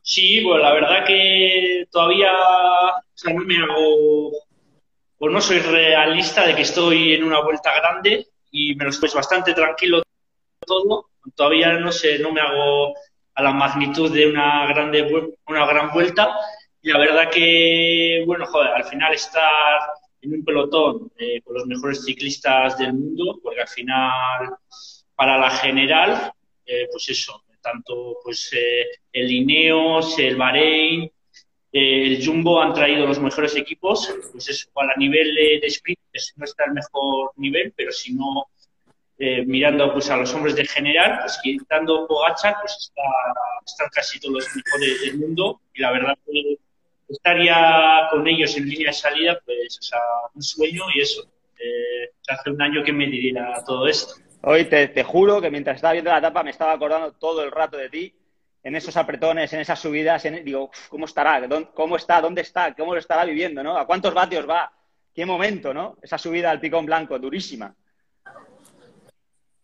[0.00, 4.32] Sí, pues la verdad que todavía o sea, no me hago
[5.18, 9.10] pues no soy realista de que estoy en una vuelta grande y me lo estoy
[9.14, 10.02] bastante tranquilo
[10.64, 11.10] todo.
[11.34, 12.94] Todavía no sé, no me hago
[13.34, 16.34] a la magnitud de una grande una gran vuelta
[16.80, 19.80] y la verdad que bueno, joder, al final estar
[20.22, 24.56] en un pelotón eh, con los mejores ciclistas del mundo, porque al final
[25.14, 26.32] para la general,
[26.64, 31.10] eh, pues eso, tanto pues eh, el Ineos, el Bahrein,
[31.72, 36.44] el Jumbo han traído los mejores equipos, pues eso, a nivel de, sprint pues, no
[36.44, 38.46] está el mejor nivel, pero si no,
[39.18, 43.02] eh, mirando pues a los hombres de general, pues quitando Pogacar, pues está,
[43.66, 46.56] están casi todos los mejores del mundo y la verdad que
[47.08, 50.00] estaría con ellos en línea de salida, pues o sea,
[50.34, 51.22] un sueño y eso.
[51.58, 54.14] Eh, hace un año que me diría todo esto.
[54.42, 57.50] Hoy te, te juro que mientras estaba viendo la etapa me estaba acordando todo el
[57.50, 58.14] rato de ti
[58.62, 61.48] en esos apretones, en esas subidas, digo, ¿cómo estará?
[61.74, 62.20] ¿Cómo está?
[62.20, 62.74] ¿Dónde está?
[62.74, 63.62] ¿Cómo lo estará viviendo?
[63.62, 63.76] ¿no?
[63.76, 64.72] ¿A cuántos vatios va?
[65.14, 65.96] ¿Qué momento, no?
[66.02, 67.74] Esa subida al picón blanco, durísima.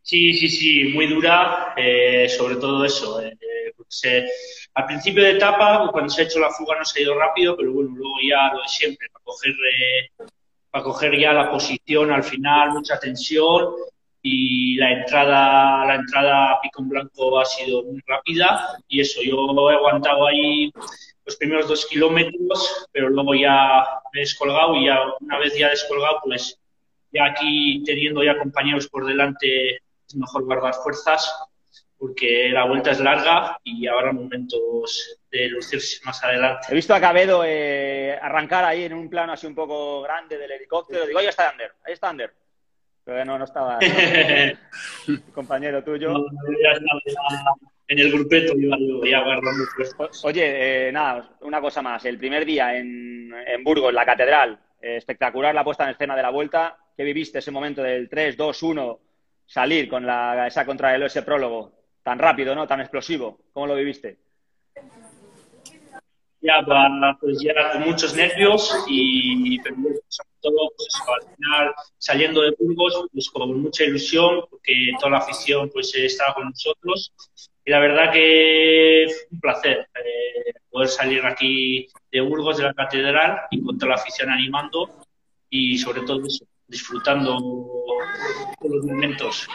[0.02, 3.22] Sí, sí, sí, muy dura, eh, sobre todo eso.
[3.22, 3.34] Eh,
[4.74, 7.56] al principio de etapa, cuando se ha hecho la fuga, no se ha ido rápido,
[7.56, 10.10] pero bueno, luego ya lo de siempre, para coger, eh,
[10.70, 13.74] para coger ya la posición al final, mucha tensión
[14.26, 19.70] y la entrada, la entrada a Picón Blanco ha sido muy rápida y eso, yo
[19.70, 20.72] he aguantado ahí
[21.26, 25.68] los primeros dos kilómetros, pero luego ya me he descolgado y ya una vez ya
[25.68, 26.58] descolgado, pues
[27.12, 31.30] ya aquí teniendo ya compañeros por delante es mejor guardar fuerzas
[31.98, 36.68] porque la vuelta es larga y habrá momentos de lucirse más adelante.
[36.70, 40.50] He visto a Cabedo eh, arrancar ahí en un plano así un poco grande del
[40.50, 41.06] helicóptero.
[41.06, 42.32] Digo, ahí está Ander, ahí está Ander.
[43.04, 43.78] Pero no, no estaba.
[45.34, 46.26] compañero tuyo.
[47.88, 49.64] en el grupeto iba ya guardando
[50.22, 52.04] Oye, eh, nada, una cosa más.
[52.06, 56.22] El primer día en, en Burgos, la catedral, eh, espectacular la puesta en escena de
[56.22, 56.78] la vuelta.
[56.96, 59.00] ¿Qué viviste ese momento del 3, 2, 1?
[59.46, 62.66] Salir con la, esa contra ese prólogo tan rápido, ¿no?
[62.66, 63.40] Tan explosivo.
[63.52, 64.18] ¿Cómo lo viviste?
[66.44, 66.62] Ya,
[67.20, 69.76] pues ya con muchos nervios y pero,
[70.08, 75.18] sobre todo pues al final saliendo de Burgos pues con mucha ilusión porque toda la
[75.18, 77.14] afición pues estaba con nosotros.
[77.64, 82.74] Y la verdad que fue un placer eh, poder salir aquí de Burgos de la
[82.74, 84.90] catedral y con toda la afición animando
[85.48, 86.20] y sobre todo
[86.68, 87.38] disfrutando
[88.60, 89.48] los momentos.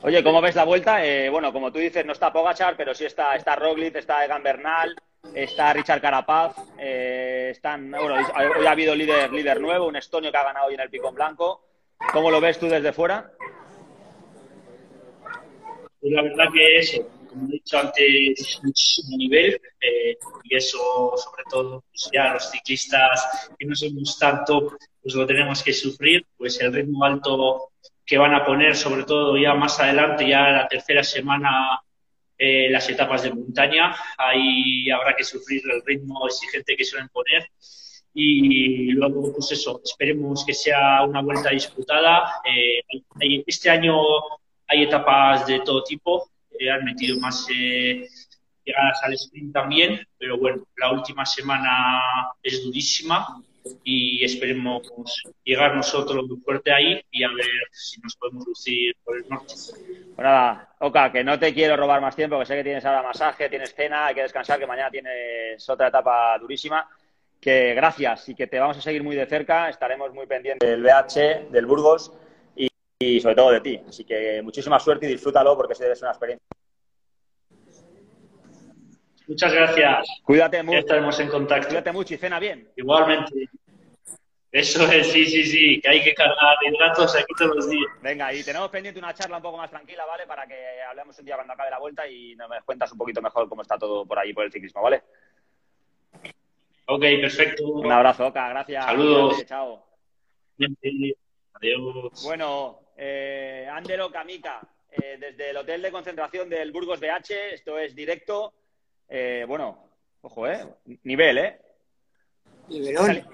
[0.00, 1.04] Oye, ¿cómo ves la vuelta?
[1.04, 4.42] Eh, bueno, como tú dices, no está Pogachar, pero sí está, está Roglic, está Egan
[4.42, 4.96] Bernal,
[5.34, 10.38] está Richard Carapaz, eh, están, bueno, hoy ha habido líder, líder nuevo, un estonio que
[10.38, 11.66] ha ganado hoy en el Picón Blanco.
[12.12, 13.30] ¿Cómo lo ves tú desde fuera?
[16.00, 21.44] Pues la verdad que eso, como he dicho antes, muchísimo nivel eh, y eso, sobre
[21.50, 26.58] todo, pues ya los ciclistas que no somos tanto, pues lo tenemos que sufrir, pues
[26.60, 27.72] el ritmo alto
[28.06, 31.80] que van a poner, sobre todo ya más adelante, ya la tercera semana,
[32.42, 33.94] eh, las etapas de montaña.
[34.16, 37.46] Ahí habrá que sufrir el ritmo exigente que suelen poner.
[38.14, 42.40] Y luego, pues eso, esperemos que sea una vuelta disputada.
[42.44, 42.82] Eh,
[43.46, 43.94] este año
[44.66, 46.30] hay etapas de todo tipo.
[46.58, 52.00] Eh, han metido más llegadas al sprint también, pero bueno, la última semana
[52.42, 53.42] es durísima
[53.84, 54.82] y esperemos
[55.44, 59.54] llegar nosotros fuerte ahí y a ver si nos podemos lucir por el norte.
[59.54, 63.02] Pues nada, Oka, que no te quiero robar más tiempo, que sé que tienes ahora
[63.02, 66.88] masaje, tienes cena, hay que descansar, que mañana tienes otra etapa durísima.
[67.40, 70.82] Que gracias y que te vamos a seguir muy de cerca, estaremos muy pendientes del
[70.82, 72.12] BH, del Burgos
[72.54, 72.68] y,
[72.98, 73.80] y sobre todo de ti.
[73.88, 76.59] Así que muchísima suerte y disfrútalo porque sé que es una experiencia.
[79.30, 80.08] Muchas gracias.
[80.24, 80.78] Cuídate mucho.
[80.78, 81.68] estaremos en contacto.
[81.68, 82.68] Cuídate mucho y cena bien.
[82.74, 83.48] Igualmente.
[84.50, 87.88] Eso es, sí, sí, sí, que hay que cargar hidratos aquí todos los días.
[88.02, 90.26] Venga, y tenemos pendiente una charla un poco más tranquila, ¿vale?
[90.26, 93.48] Para que hablemos un día cuando acabe la vuelta y nos cuentas un poquito mejor
[93.48, 95.04] cómo está todo por ahí, por el ciclismo, ¿vale?
[96.86, 97.68] Ok, perfecto.
[97.68, 98.84] Un abrazo, Oca, gracias.
[98.84, 99.46] Saludos.
[99.46, 99.86] chao.
[101.52, 102.24] Adiós.
[102.24, 107.94] Bueno, eh, Andero Kamika, eh, desde el hotel de concentración del Burgos BH, esto es
[107.94, 108.54] directo
[109.10, 109.90] eh, bueno,
[110.22, 110.66] ojo, ¿eh?
[111.02, 111.60] Nivel, ¿eh?
[112.68, 113.26] Nivelón.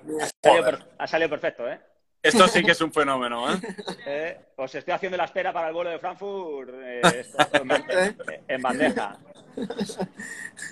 [0.99, 1.79] Ha salido, perfecto, ¿eh?
[2.23, 3.57] Esto sí que es un fenómeno, ¿eh?
[4.07, 4.41] ¿eh?
[4.57, 7.01] Os estoy haciendo la espera para el vuelo de Frankfurt eh,
[8.49, 9.17] en, bandeja.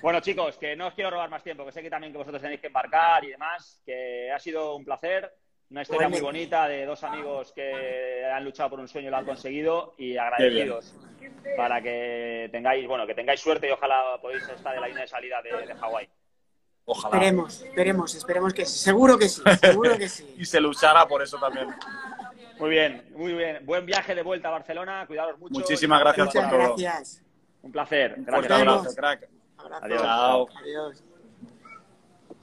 [0.03, 2.43] Bueno, chicos, que no os quiero robar más tiempo, que sé que también que vosotros
[2.43, 5.33] tenéis que embarcar y demás, que ha sido un placer.
[5.70, 9.16] Una historia muy bonita de dos amigos que han luchado por un sueño y lo
[9.16, 10.94] han conseguido y agradecidos
[11.57, 15.09] para que tengáis, bueno, que tengáis suerte y ojalá podáis estar en la línea de
[15.09, 16.09] salida de, de Hawái.
[16.87, 17.16] Ojalá.
[17.16, 18.79] Esperemos, esperemos, esperemos que sí.
[18.79, 20.35] Seguro que sí, seguro que sí.
[20.38, 21.68] y se luchará por eso también.
[22.59, 23.64] Muy bien, muy bien.
[23.64, 25.05] Buen viaje de vuelta a Barcelona.
[25.07, 25.55] Cuidados mucho.
[25.55, 26.59] Muchísimas gracias por todo.
[26.77, 27.22] gracias.
[27.62, 28.14] Un placer.
[28.18, 28.46] Un Gracias.
[28.46, 29.29] fuerte abrazo, crack.
[29.57, 29.85] Abrazo.
[29.85, 30.03] Adiós.
[30.03, 30.48] Chao.
[30.61, 31.05] Adiós.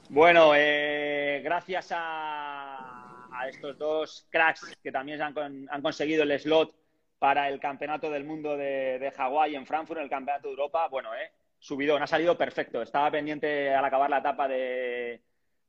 [0.08, 3.01] Bueno, eh, gracias a,
[3.34, 6.74] a estos dos cracks que también han, han conseguido el slot
[7.18, 10.88] para el Campeonato del Mundo de, de Hawái en Frankfurt, el Campeonato de Europa.
[10.88, 12.82] Bueno, eh, subidón, ha salido perfecto.
[12.82, 15.22] Estaba pendiente al acabar la etapa de,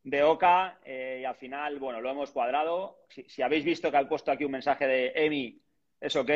[0.04, 3.06] de Oca eh, y al final, bueno, lo hemos cuadrado.
[3.10, 5.62] Si, si habéis visto que han puesto aquí un mensaje de Emi,
[6.02, 6.30] es ok.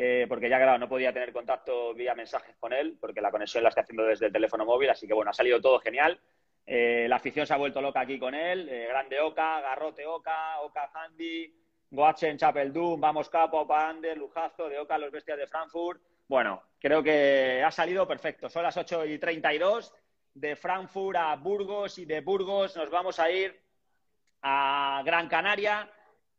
[0.00, 3.64] eh, porque ya, claro, no podía tener contacto vía mensajes con él, porque la conexión
[3.64, 6.20] la está haciendo desde el teléfono móvil, así que bueno, ha salido todo genial.
[6.70, 8.68] Eh, la afición se ha vuelto loca aquí con él.
[8.68, 11.50] eh, grande Oca, Garrote Oca, Oca Handy,
[11.90, 16.02] Goachen Chapel Doom, Vamos Capo, Opa Ander, Lujazo, de Oca, Los Bestias de Frankfurt.
[16.28, 18.50] Bueno, creo que ha salido perfecto.
[18.50, 19.94] Son las 8 y 32.
[20.34, 23.58] De Frankfurt a Burgos y de Burgos nos vamos a ir
[24.42, 25.90] a Gran Canaria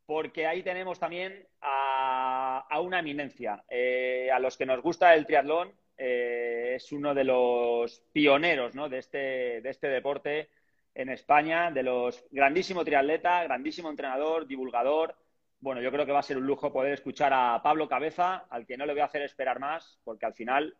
[0.05, 3.63] porque ahí tenemos también a, a una eminencia.
[3.67, 8.87] Eh, a los que nos gusta el triatlón, eh, es uno de los pioneros ¿no?
[8.87, 10.49] de, este, de este deporte
[10.95, 15.15] en España, de los grandísimo triatleta, grandísimo entrenador, divulgador.
[15.59, 18.65] Bueno, yo creo que va a ser un lujo poder escuchar a Pablo Cabeza, al
[18.65, 20.73] que no le voy a hacer esperar más, porque al final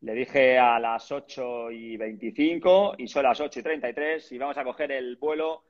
[0.00, 4.56] le dije a las 8 y 25 y son las 8 y 33 y vamos
[4.56, 5.64] a coger el vuelo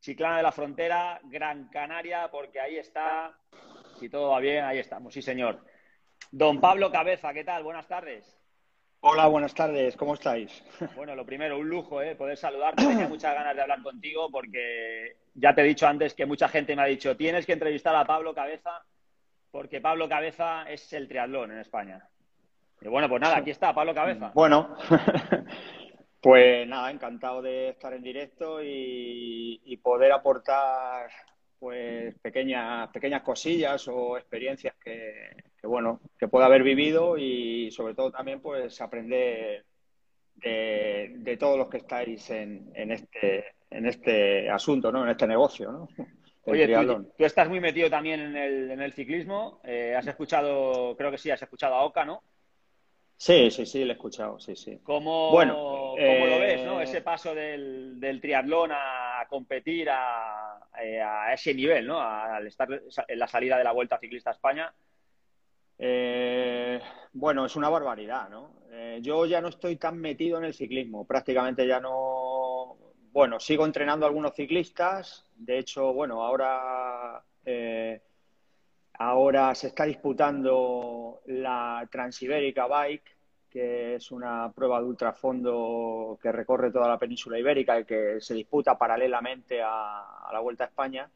[0.00, 3.36] Chiclana de la Frontera, Gran Canaria, porque ahí está,
[3.98, 5.60] si todo va bien, ahí estamos, sí señor.
[6.30, 7.62] Don Pablo Cabeza, ¿qué tal?
[7.62, 8.38] Buenas tardes.
[9.00, 10.62] Hola, buenas tardes, ¿cómo estáis?
[10.96, 12.16] Bueno, lo primero, un lujo, ¿eh?
[12.16, 12.84] Poder saludarte.
[12.84, 16.76] Tenía muchas ganas de hablar contigo porque ya te he dicho antes que mucha gente
[16.76, 18.82] me ha dicho, tienes que entrevistar a Pablo Cabeza
[19.50, 22.06] porque Pablo Cabeza es el triatlón en España.
[22.80, 24.30] Y bueno, pues nada, aquí está Pablo Cabeza.
[24.34, 24.76] Bueno,
[26.20, 31.08] pues nada, encantado de estar en directo y, y poder aportar
[31.58, 37.94] pues pequeñas, pequeñas cosillas o experiencias que, que, bueno, que pueda haber vivido y sobre
[37.94, 39.64] todo también pues aprender
[40.36, 45.04] de, de todos los que estáis en, en este en este asunto, ¿no?
[45.04, 45.88] En este negocio, ¿no?
[46.44, 49.60] Oye, tú, tú estás muy metido también en el, en el ciclismo.
[49.64, 52.22] Eh, has escuchado, creo que sí, has escuchado a Oca, ¿no?
[53.18, 54.78] Sí, sí, sí, lo he escuchado, sí, sí.
[54.82, 56.80] ¿Cómo, Bueno, cómo lo eh, ves, ¿no?
[56.80, 62.00] Ese paso del, del triatlón a competir a, eh, a ese nivel, ¿no?
[62.00, 64.72] Al estar en la salida de la Vuelta Ciclista a España.
[65.78, 66.80] Eh,
[67.12, 68.62] bueno, es una barbaridad, ¿no?
[68.70, 72.76] Eh, yo ya no estoy tan metido en el ciclismo, prácticamente ya no.
[73.12, 75.26] Bueno, sigo entrenando a algunos ciclistas.
[75.36, 78.02] De hecho, bueno, ahora, eh,
[78.98, 83.16] ahora se está disputando la Transibérica Bike,
[83.48, 88.34] que es una prueba de ultrafondo que recorre toda la península ibérica y que se
[88.34, 91.10] disputa paralelamente a, a la Vuelta a España.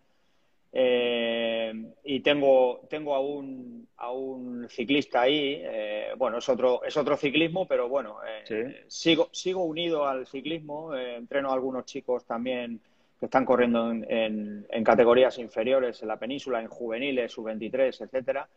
[0.75, 1.73] Eh,
[2.05, 7.17] y tengo, tengo a, un, a un ciclista ahí, eh, bueno, es otro, es otro
[7.17, 8.85] ciclismo, pero bueno, eh, Sí.
[8.89, 12.81] sigo, sigo unido al ciclismo, eh, entreno a algunos chicos también
[13.21, 18.49] que están corriendo en, en- en categorías inferiores en la península, en juveniles, sub-23, etcétera,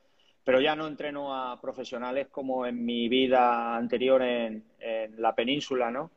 [0.43, 5.91] pero ya no entreno a profesionales como en mi vida anterior en, en la península,
[5.91, 6.09] ¿no?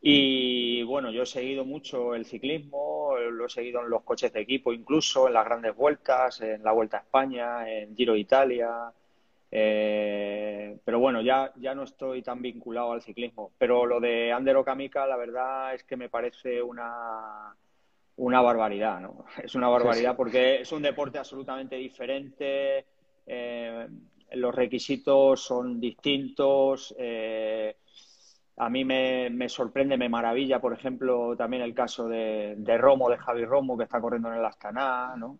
[0.00, 4.40] Y bueno, yo he seguido mucho el ciclismo, lo he seguido en los coches de
[4.40, 8.92] equipo, incluso en las grandes vueltas, en la Vuelta a España, en Giro de Italia.
[9.50, 13.52] eh, pero bueno, ya, ya no estoy tan vinculado al ciclismo.
[13.58, 17.56] Pero lo de Ander Okamika, la verdad es que me parece una,
[18.16, 19.24] una barbaridad, ¿no?
[19.42, 22.86] Es una barbaridad porque es un deporte absolutamente diferente,
[23.26, 23.88] eh,
[24.32, 26.94] los requisitos son distintos.
[26.98, 27.76] eh,
[28.58, 33.08] a mí me, me sorprende, me maravilla, por ejemplo, también el caso de, de Romo,
[33.08, 35.38] de Javi Romo, que está corriendo en el Astana, ¿no?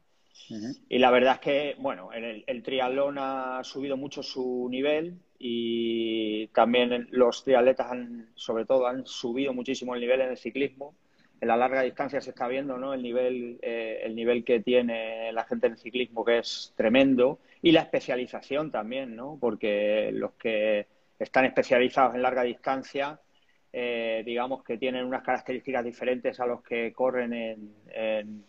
[0.89, 6.47] Y la verdad es que, bueno, el, el triatlón ha subido mucho su nivel y
[6.49, 10.95] también los triatletas han, sobre todo, han subido muchísimo el nivel en el ciclismo.
[11.41, 12.95] En la larga distancia se está viendo, ¿no?
[12.95, 17.41] El nivel, eh, el nivel que tiene la gente en el ciclismo, que es tremendo,
[17.63, 19.39] y la especialización también, ¿no?
[19.41, 20.87] Porque los que
[21.19, 23.19] están especializados en larga distancia,
[23.73, 28.45] eh, digamos que tienen unas características diferentes a los que corren en,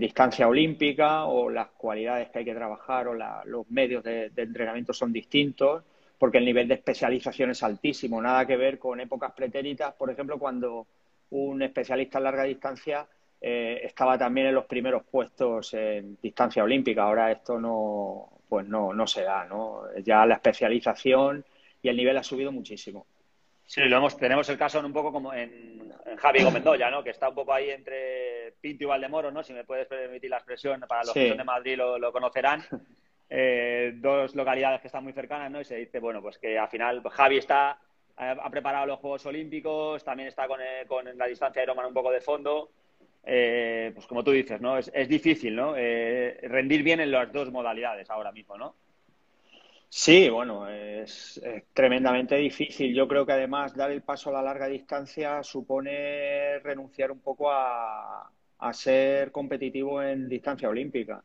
[0.00, 4.42] distancia olímpica o las cualidades que hay que trabajar o la- los medios de, de
[4.42, 5.84] entrenamiento son distintos
[6.18, 8.20] porque el nivel de especialización es altísimo.
[8.20, 10.86] Nada que ver con épocas pretéritas, por ejemplo, cuando
[11.30, 13.06] un especialista en larga distancia
[13.40, 17.04] eh, estaba también en los primeros puestos en distancia olímpica.
[17.04, 19.82] Ahora esto no, pues no, no se da, ¿no?
[20.02, 21.44] Ya la especialización
[21.82, 23.06] y el nivel ha subido muchísimo.
[23.68, 27.04] Sí, lo hemos, tenemos el caso en un poco como en, Javi Gomendoya, ¿no?
[27.04, 29.42] Que está un poco ahí entre Pinto y Valdemoro, ¿no?
[29.42, 32.64] Si me puedes permitir la expresión, para los que son de Madrid lo, conocerán.
[33.30, 35.60] Eh, dos localidades que están muy cercanas, ¿no?
[35.60, 37.78] Y se dice, bueno, pues que al final Javi está,
[38.16, 42.10] ha preparado los Juegos Olímpicos, también está con, eh, con la distancia de un poco
[42.10, 42.70] de fondo.
[43.22, 44.78] Eh, pues como tú dices, ¿no?
[44.78, 45.74] Es, es difícil, ¿no?
[45.74, 48.76] rendir bien en las dos modalidades ahora mismo, ¿no?
[49.90, 51.40] Sí, bueno, es,
[51.72, 52.94] tremendamente difícil.
[52.94, 57.50] Yo creo que además dar el paso a la larga distancia supone renunciar un poco
[57.50, 58.30] a,
[58.72, 61.22] ser competitivo en distancia olímpica.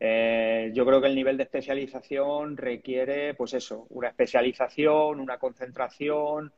[0.00, 6.52] Eh, yo creo que el nivel de especialización requiere, pues eso, una especialización, una concentración,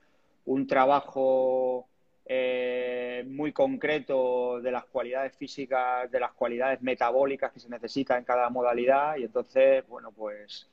[0.44, 1.88] un trabajo
[2.26, 8.24] eh, muy concreto de las cualidades físicas, de las cualidades metabólicas que se necesitan en
[8.24, 10.68] cada modalidad y entonces, bueno, pues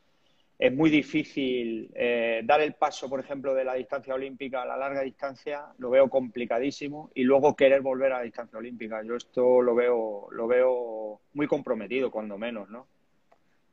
[0.60, 4.76] es muy difícil eh, dar el paso, por ejemplo, de la distancia olímpica a la
[4.76, 9.03] larga distancia, lo veo complicadísimo, y luego querer volver a la distancia olímpica.
[9.03, 12.88] Yo esto lo veo, lo veo muy comprometido, cuando menos, ¿no?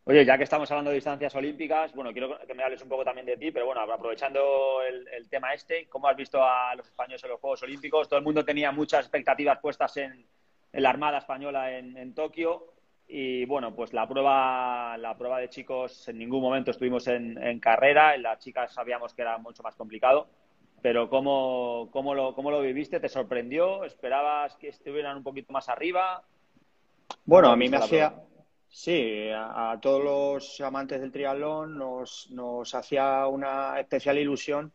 [0.06, 3.04] Oye, ya que estamos hablando de distancias olímpicas, bueno, quiero que me hables un poco
[3.04, 7.24] también de ti, pero bueno, aprovechando el, tema este, ¿cómo has visto a los españoles
[7.24, 8.06] en los Juegos Olímpicos?
[8.06, 10.26] Todo el mundo tenía muchas expectativas puestas en,
[10.72, 12.73] la Armada Española en Tokio.
[13.06, 18.14] Y bueno, pues la prueba, la prueba de chicos en ningún momento estuvimos en, carrera,
[18.14, 20.26] en las chicas sabíamos que era mucho más complicado,
[20.80, 23.00] pero ¿cómo, cómo, lo, ¿cómo lo viviste?
[23.00, 23.84] ¿Te sorprendió?
[23.84, 26.22] ¿Esperabas que estuvieran un poquito más arriba?
[27.26, 28.14] Bueno, a mí me hacía,
[28.68, 34.72] sí, a, todos los amantes del triatlón nos, nos hacía una especial ilusión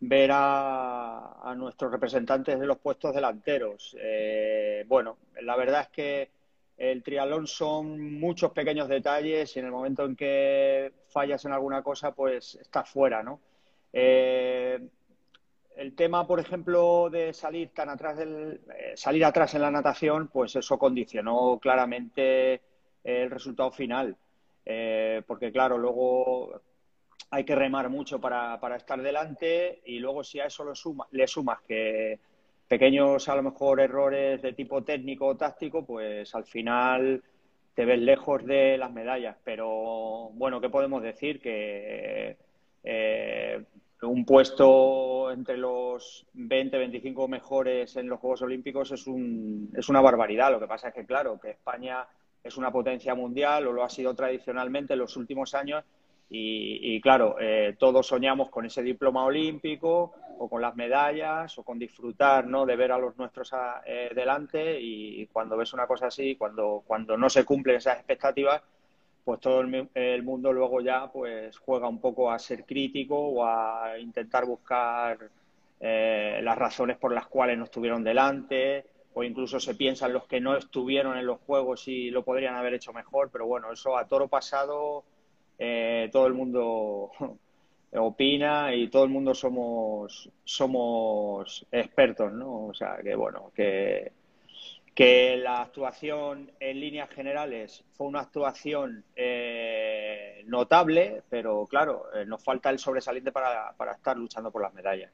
[0.00, 3.94] ver a, a nuestros representantes de los puestos delanteros.
[4.00, 6.39] Eh, bueno, la verdad es que
[6.80, 11.82] el triatlón son muchos pequeños detalles y en el momento en que fallas en alguna
[11.82, 13.38] cosa, pues estás fuera, ¿no?
[13.92, 14.80] Eh,
[15.76, 20.28] el tema, por ejemplo, de salir tan atrás del, eh, salir atrás en la natación,
[20.28, 22.62] pues eso condicionó claramente
[23.04, 24.16] el resultado final.
[24.64, 26.62] Eh, porque claro, luego
[27.30, 31.26] hay que remar mucho para, estar delante y luego si a eso lo suma, le
[31.26, 32.20] sumas que
[32.70, 37.20] pequeños a lo mejor errores de tipo técnico o táctico, pues al final
[37.74, 39.36] te ves lejos de las medallas.
[39.42, 41.40] Pero bueno, ¿qué podemos decir?
[41.40, 42.36] Que
[42.84, 43.64] eh,
[44.02, 50.00] un puesto entre los 20, 25 mejores en los Juegos Olímpicos es, un, es una
[50.00, 50.52] barbaridad.
[50.52, 52.06] Lo que pasa es que, claro, que España
[52.44, 55.82] es una potencia mundial o lo ha sido tradicionalmente en los últimos años
[56.32, 61.78] y, claro, eh, todos soñamos con ese diploma olímpico o con las medallas o con
[61.78, 62.64] disfrutar ¿no?
[62.64, 63.52] de ver a los nuestros
[63.84, 68.62] eh, delante y cuando ves una cosa así, cuando, cuando no se cumplen esas expectativas,
[69.22, 73.98] pues todo el, mundo luego ya pues juega un poco a ser crítico o a
[73.98, 75.18] intentar buscar
[75.78, 80.40] eh, las razones por las cuales no estuvieron delante o incluso se piensan los que
[80.40, 84.08] no estuvieron en los juegos y lo podrían haber hecho mejor, pero bueno, eso a
[84.08, 85.04] toro pasado
[85.58, 87.10] eh, todo el mundo
[87.92, 92.66] opina y todo el mundo somos, somos expertos, ¿no?
[92.66, 94.12] O sea, que bueno, que,
[94.94, 102.42] que la actuación en líneas generales fue una actuación eh, notable, pero claro, eh, nos
[102.44, 105.10] falta el sobresaliente para, para, estar luchando por las medallas.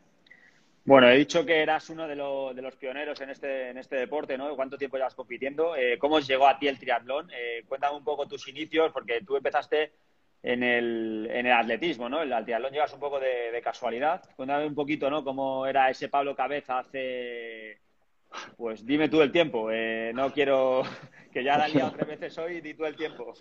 [0.84, 4.38] Bueno, he dicho que eras uno de, de los pioneros en este, en este deporte,
[4.38, 4.54] ¿no?
[4.54, 5.74] ¿Cuánto tiempo llevas compitiendo?
[5.98, 7.28] ¿Cómo llegó a ti el triatlón?
[7.66, 9.90] cuéntame un poco tus inicios, porque tú empezaste
[10.46, 12.22] en el, en el atletismo, ¿no?
[12.22, 14.22] El al triatlón llevas un poco de, casualidad.
[14.36, 15.24] Cuéntame un poquito, ¿no?
[15.24, 17.80] Cómo era ese Pablo Cabeza hace...
[18.56, 19.72] Pues dime tú el tiempo.
[19.72, 20.84] Eh, no quiero
[21.32, 23.34] que ya la liado tres veces hoy, di tú el tiempo.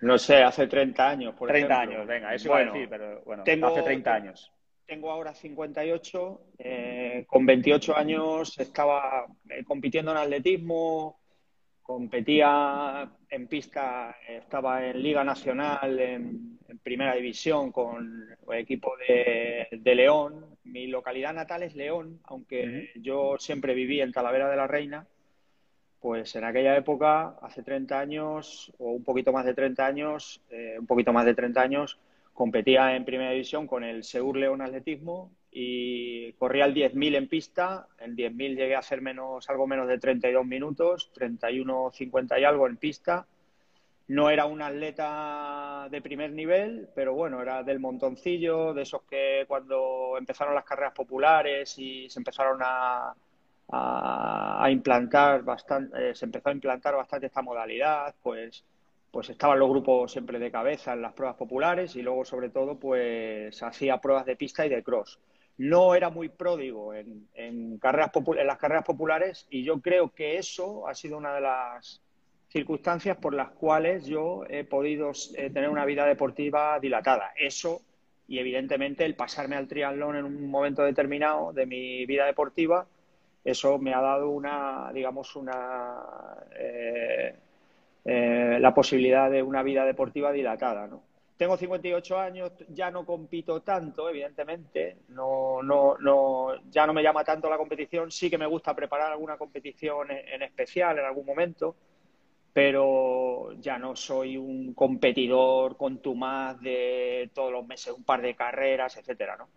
[0.00, 3.44] No sé, hace 30 años, por 30 años, venga, eso iba a decir, pero bueno,
[3.44, 4.52] tengo, hace 30 años.
[4.86, 11.19] Tengo ahora 58, eh, con 28 años estaba eh, compitiendo en atletismo,
[11.90, 20.56] competía en pista, estaba en Liga Nacional, en, Primera División con el equipo de, León.
[20.64, 25.04] Mi localidad natal es León, aunque yo siempre viví en Talavera de la Reina.
[25.98, 30.76] Pues en aquella época, hace 30 años, o un poquito más de 30 años, eh,
[30.78, 31.98] un poquito más de 30 años,
[32.40, 37.86] competía en Primera División con el Segur León Atletismo y corría el 10.000 en pista.
[37.98, 42.78] En 10.000 llegué a hacer menos, algo menos de 32 minutos, 31.50 y algo en
[42.78, 43.26] pista.
[44.08, 49.44] No era un atleta de primer nivel, pero bueno, era del montoncillo, de esos que
[49.46, 53.14] cuando empezaron las carreras populares y se empezaron a,
[53.68, 58.64] a, implantar bastante, eh, se empezó a implantar bastante esta modalidad, pues
[59.10, 62.78] pues estaban los grupos siempre de cabeza en las pruebas populares y luego sobre todo
[62.78, 65.18] pues hacía pruebas de pista y de cross.
[65.58, 70.94] no era muy pródigo en, en las carreras populares y yo creo que eso ha
[70.94, 72.00] sido una de las
[72.50, 77.32] circunstancias por las cuales yo he podido eh, tener una vida deportiva dilatada.
[77.36, 77.82] Eso
[78.26, 82.86] y evidentemente el pasarme al triatlón en un momento determinado de mi vida deportiva,
[83.42, 85.96] eso me ha dado una, digamos, una
[86.56, 87.34] eh,
[88.12, 91.00] eh, la posibilidad de una vida deportiva dilatada, ¿no?
[91.36, 97.22] Tengo 58 años, ya no compito tanto, evidentemente, no, no, no, ya no me llama
[97.22, 101.76] tanto la competición, sí que me gusta preparar alguna competición en, especial en algún momento,
[102.52, 108.96] pero ya no soy un competidor contumaz de todos los meses un par de carreras,
[108.96, 109.50] etcétera, ¿no?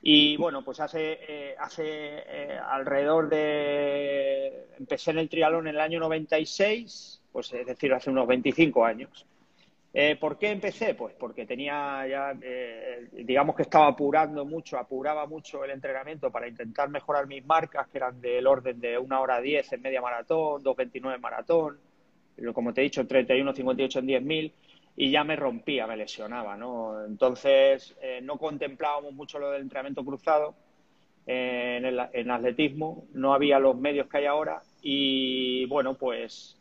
[0.00, 4.68] Y bueno, pues hace, eh, hace eh, alrededor de...
[4.78, 9.26] Empecé en el triatlón en el año 96, pues es decir, hace unos 25 años.
[9.92, 10.94] Eh, ¿Por qué empecé?
[10.94, 16.48] Pues porque tenía ya, eh, digamos que estaba apurando mucho, apuraba mucho el entrenamiento para
[16.48, 20.64] intentar mejorar mis marcas, que eran del orden de una hora 10 en media maratón,
[20.64, 21.78] 2.29 en maratón,
[22.54, 24.52] como te he dicho, 31.58 en 10.000,
[24.96, 27.04] y ya me rompía, me lesionaba, ¿no?
[27.04, 30.54] Entonces, eh, no contemplábamos mucho lo del entrenamiento cruzado
[31.26, 36.55] en atletismo, no había los medios que hay ahora, y bueno, pues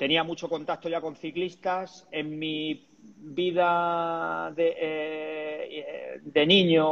[0.00, 2.08] tenía mucho contacto ya con ciclistas.
[2.10, 2.88] En mi
[3.18, 6.86] vida de, eh, de, niño,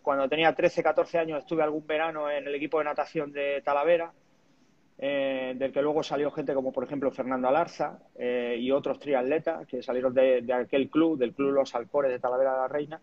[0.00, 4.12] cuando tenía 13, 14 años, estuve algún verano en el equipo de natación de Talavera,
[4.96, 9.66] eh, del que luego salió gente como, por ejemplo, Fernando Alarza eh, y otros triatletas
[9.66, 13.00] que salieron de, de, aquel club, del Club Los Alcores de Talavera de la Reina.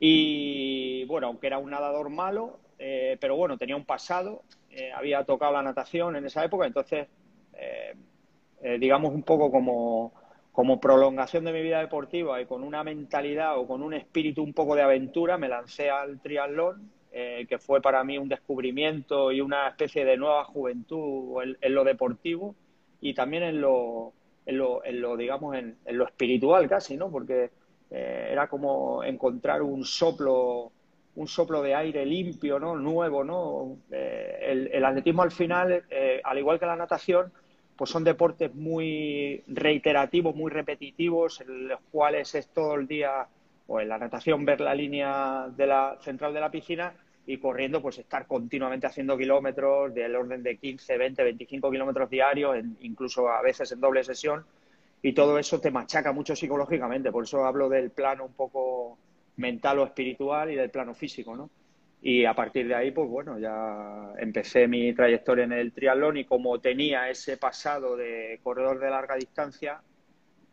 [0.00, 4.44] Y bueno, aunque era un nadador malo, pero bueno, tenía un pasado,
[4.94, 7.08] había tocado la natación en esa época, entonces
[8.62, 10.12] eh, digamos, un poco como,
[10.52, 14.54] como prolongación de mi vida deportiva y con una mentalidad o con un espíritu un
[14.54, 19.40] poco de aventura, me lancé al triatlón, eh, que fue para mí un descubrimiento y
[19.40, 22.54] una especie de nueva juventud en, lo deportivo
[23.00, 24.12] y también en lo,
[24.46, 27.10] en lo, en lo digamos, en, lo espiritual casi, ¿no?
[27.10, 27.50] Porque
[27.90, 30.72] eh, era como encontrar un soplo
[31.14, 32.76] un soplo de aire limpio, ¿no?
[32.76, 33.78] Nuevo, ¿no?
[33.90, 35.82] el, atletismo al final,
[36.22, 37.32] al igual que la natación,
[37.76, 43.26] pues son deportes muy reiterativos, muy repetitivos, en los cuales es todo el día,
[43.66, 46.94] o en la natación, ver la línea de la central de la piscina
[47.26, 52.56] y corriendo, pues estar continuamente haciendo kilómetros del orden de 15, 20, 25 kilómetros diarios,
[52.80, 54.44] incluso a veces en doble sesión,
[55.02, 57.12] y todo eso te machaca mucho psicológicamente.
[57.12, 58.98] Por eso hablo del plano un poco
[59.36, 61.50] mental o espiritual y del plano físico, ¿no?
[62.02, 66.24] Y a partir de ahí, pues bueno, ya empecé mi trayectoria en el triatlón y
[66.24, 69.80] como tenía ese pasado de corredor de larga distancia,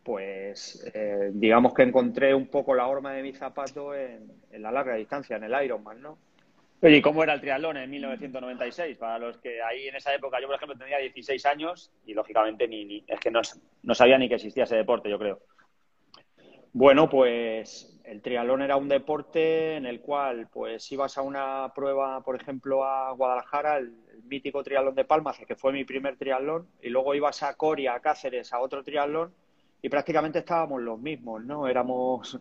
[0.04, 4.96] pues eh, digamos que encontré un poco la horma de mi zapato en, la larga
[4.96, 6.18] distancia, en el Ironman, ¿no?
[6.82, 8.98] Oye, ¿y cómo era el triatlón en 1996?
[8.98, 12.68] Para los que ahí en esa época, yo por ejemplo tenía 16 años y lógicamente
[12.68, 13.42] ni, ni es que no,
[13.84, 15.40] no sabía ni que existía ese deporte, yo creo.
[16.74, 22.22] Bueno, pues el triatlón era un deporte en el cual, pues, ibas a una prueba,
[22.22, 23.94] por ejemplo, a Guadalajara, el,
[24.26, 28.00] mítico triatlón de Palmas, que fue mi primer triatlón, y luego ibas a Coria, a
[28.00, 29.34] Cáceres, a otro triatlón,
[29.82, 31.68] y prácticamente estábamos los mismos, ¿no?
[31.68, 32.40] Éramos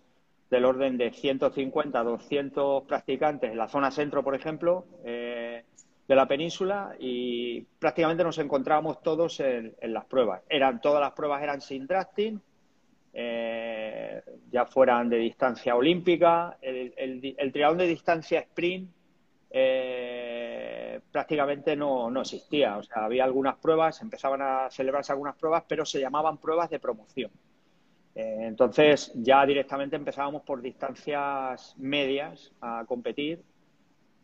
[0.49, 5.65] del orden de 150, 200 practicantes en la zona centro, por ejemplo, eh,
[6.07, 10.43] de la península, y prácticamente nos encontrábamos todos en, en las pruebas.
[10.49, 12.41] Eran, todas las pruebas eran sin drafting,
[13.13, 16.57] eh, ya fueran de distancia olímpica.
[16.61, 18.91] El, el, triatlón de distancia sprint
[19.51, 22.79] eh, prácticamente no, no, existía.
[22.79, 26.79] O sea, había algunas pruebas, empezaban a celebrarse algunas pruebas, pero se llamaban pruebas de
[26.79, 27.31] promoción.
[28.15, 33.43] Eh, entonces, ya directamente empezábamos por distancias medias a competir.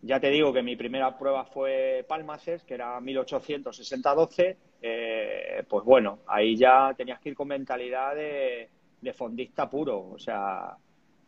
[0.00, 4.56] Ya te digo que mi primera prueba fue Palmaces, que era 1860-12.
[5.68, 8.68] pues bueno, ahí ya tenías que ir con mentalidad de,
[9.00, 10.76] de fondista puro, o sea,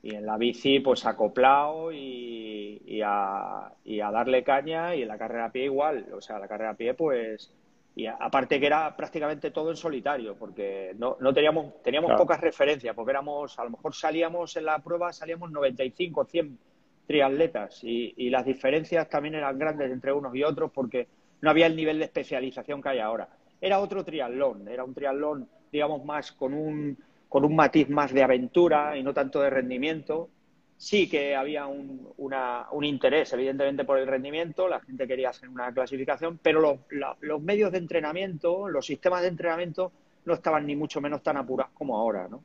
[0.03, 5.09] y en la bici pues acoplado y, y, a, y a darle caña y en
[5.09, 7.53] la carrera a pie igual, o sea, la carrera a pie pues
[7.95, 12.95] y aparte que era prácticamente todo en solitario porque no, no teníamos teníamos pocas referencias
[12.95, 16.59] porque éramos a lo mejor salíamos en la prueba salíamos 95 100
[17.07, 21.09] triatletas y, y las diferencias también eran grandes entre unos y otros porque
[21.41, 23.29] no había el nivel de especialización que hay ahora.
[23.61, 26.97] Era otro triatlón era un triatlón digamos más con un
[27.31, 30.29] con un matiz más de aventura y no tanto de rendimiento.
[30.77, 35.73] Sí que había un, un interés, evidentemente, por el rendimiento, la gente quería hacer una
[35.73, 36.79] clasificación, pero los,
[37.21, 39.93] los, medios de entrenamiento, los sistemas de entrenamiento
[40.25, 42.27] no estaban ni mucho menos tan apurados como ahora.
[42.29, 42.43] ¿no?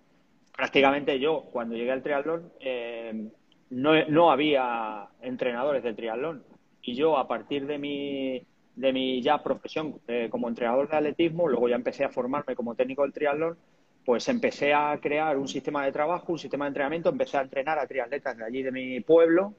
[0.56, 3.28] Prácticamente yo, cuando llegué al triatlón, eh,
[3.72, 6.44] no, no había entrenadores de triatlón.
[6.84, 11.48] Y yo, a partir de mi, de mi ya profesión eh, como entrenador de atletismo,
[11.48, 13.58] luego ya empecé a formarme como técnico del triatlón,
[14.06, 17.80] pues empecé a crear un sistema de trabajo, un sistema de entrenamiento, empecé a entrenar
[17.80, 19.56] a triatletas de allí de mi pueblo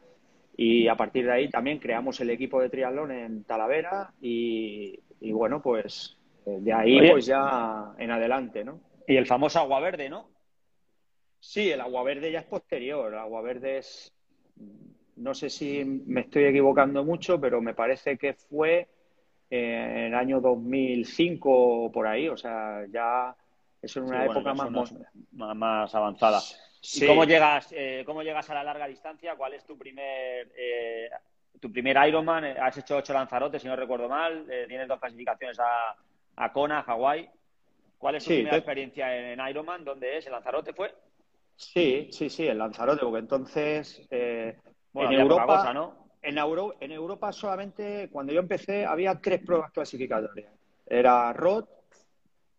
[0.57, 4.99] y a partir de ahí también creamos el equipo de triatlón en Talavera y,
[5.33, 6.17] bueno, pues
[6.47, 8.81] eh, de ahí pues ya en adelante, ¿no?
[9.07, 10.31] Y el famoso agua verde, ¿no?
[11.41, 13.13] Sí, el agua verde ya es posterior.
[13.13, 14.13] El agua verde es,
[15.17, 18.89] no sé si me estoy equivocando mucho, pero me parece que fue
[19.51, 21.51] en el año 2005
[21.85, 22.29] o por ahí.
[22.29, 23.37] O sea, ya
[23.87, 24.93] es en una época más,
[25.33, 26.41] más, avanzada.
[26.95, 29.35] ¿Y cómo llegas, eh, cómo llegas a la larga distancia?
[29.35, 31.09] ¿Cuál es tu primer eh,
[31.61, 32.45] tu primer Ironman?
[32.45, 34.47] Has hecho ocho lanzarotes, si no recuerdo mal.
[34.51, 35.97] Eh, tienes dos clasificaciones a,
[36.37, 37.29] a Kona, Hawái.
[37.99, 39.85] ¿Cuál es tu primera experiencia en, Ironman?
[39.85, 40.27] ¿Dónde es?
[40.27, 40.95] ¿El Lanzarote fue?
[41.57, 44.61] Sí, sí, sí, el Lanzarote, porque entonces en
[44.95, 46.07] Europa, ¿no?
[46.23, 50.53] En, en Europa solamente, cuando yo empecé, había tres pruebas clasificatorias.
[50.87, 51.65] Era Rod,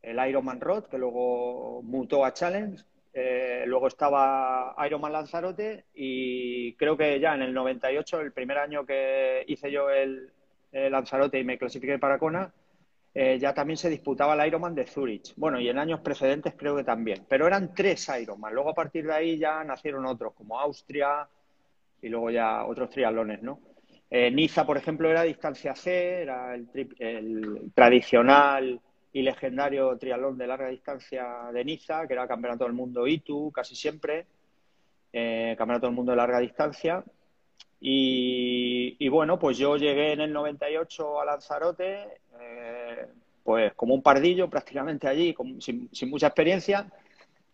[0.08, 2.82] el Ironman Rod, que luego mutó a Challenge,
[3.14, 8.86] eh, luego estaba Ironman Lanzarote y creo que ya en el 98, el primer año
[8.86, 10.32] que hice yo el,
[10.72, 12.53] Lanzarote y me clasifiqué para Kona,
[13.14, 15.34] eh, ya también se disputaba el Ironman de Zurich.
[15.36, 17.26] Bueno, y en años precedentes creo que también.
[17.28, 18.53] Pero eran tres Ironman.
[18.53, 21.28] Luego a partir de ahí ya nacieron otros, como Austria
[22.01, 23.60] y luego ya otros triatlones, ¿no?
[24.12, 28.80] Eh, Niza, por ejemplo, era distancia C, era el, el tradicional
[29.14, 33.76] y legendario triatlón de larga distancia de Niza, que era Campeonato del Mundo ITU casi
[33.76, 34.26] siempre,
[35.14, 37.03] eh, Campeonato del Mundo de larga distancia.
[37.80, 42.08] Y, bueno, pues yo llegué en el 98 a Lanzarote,
[42.39, 43.05] eh,
[43.43, 46.91] pues como un pardillo prácticamente allí, sin, mucha experiencia.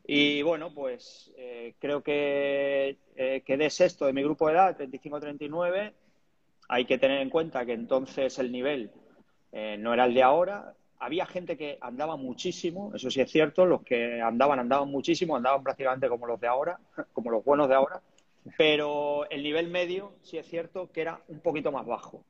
[0.06, 2.98] Y bueno, pues eh, creo que
[3.46, 5.94] quedé sexto de mi grupo de edad, 35-39.
[6.70, 8.92] Hay que tener en cuenta que entonces el nivel
[9.52, 10.74] no era el de ahora,
[11.04, 15.62] había gente que andaba muchísimo, eso sí es cierto, los que andaban andaban muchísimo, andaban
[15.62, 16.80] prácticamente como los de ahora,
[17.14, 18.02] como los buenos de ahora,
[18.58, 22.24] pero el nivel medio sí es cierto que era un poquito más bajo.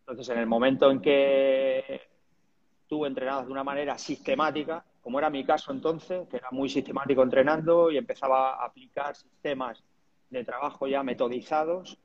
[0.00, 2.00] Entonces, en el momento en que
[2.88, 7.22] tú entrenabas de una manera sistemática, como era mi caso entonces, que era muy sistemático
[7.22, 9.82] entrenando y empezaba a aplicar sistemas
[10.30, 11.98] de trabajo ya metodizados,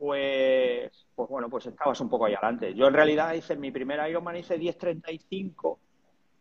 [0.00, 2.72] pues, pues bueno, pues estabas un poco ahí adelante.
[2.74, 5.76] Yo en realidad hice mi primer Ironman, hice 10.35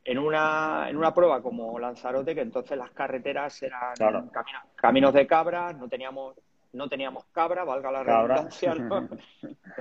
[0.05, 4.29] en una, en una prueba como Lanzarote, que entonces las carreteras eran
[4.75, 6.35] caminos, de cabra, no teníamos
[6.71, 9.09] no teníamos cabra, valga la redundancia, ¿no?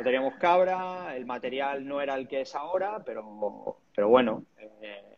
[0.03, 5.18] teníamos cabra, el material no era el que es ahora, pero, pero bueno, eh,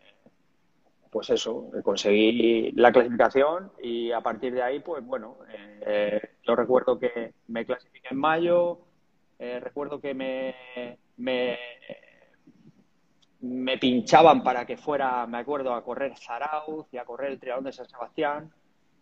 [1.11, 5.39] pues eso, conseguí la clasificación y a partir de ahí, pues bueno,
[5.85, 8.79] eh, yo recuerdo que me clasifiqué en mayo,
[9.39, 10.55] eh, recuerdo que me,
[11.17, 11.59] me,
[13.79, 17.73] pinchaban para que fuera, me acuerdo, a correr Zarauz y a correr el Triatlón de
[17.73, 18.53] San Sebastián,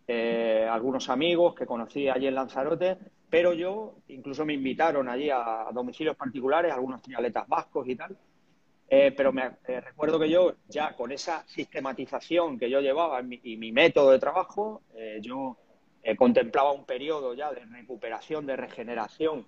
[0.07, 2.97] eh, algunos amigos que conocí allí en Lanzarote,
[3.29, 8.17] pero yo incluso me invitaron allí a, a domicilios particulares, algunos triatletas vascos y tal,
[8.91, 13.55] eh, pero me eh, recuerdo que yo, ya con esa sistematización que yo llevaba y
[13.55, 15.57] mi método de trabajo, eh, yo
[16.17, 19.45] contemplaba un periodo ya de recuperación, de regeneración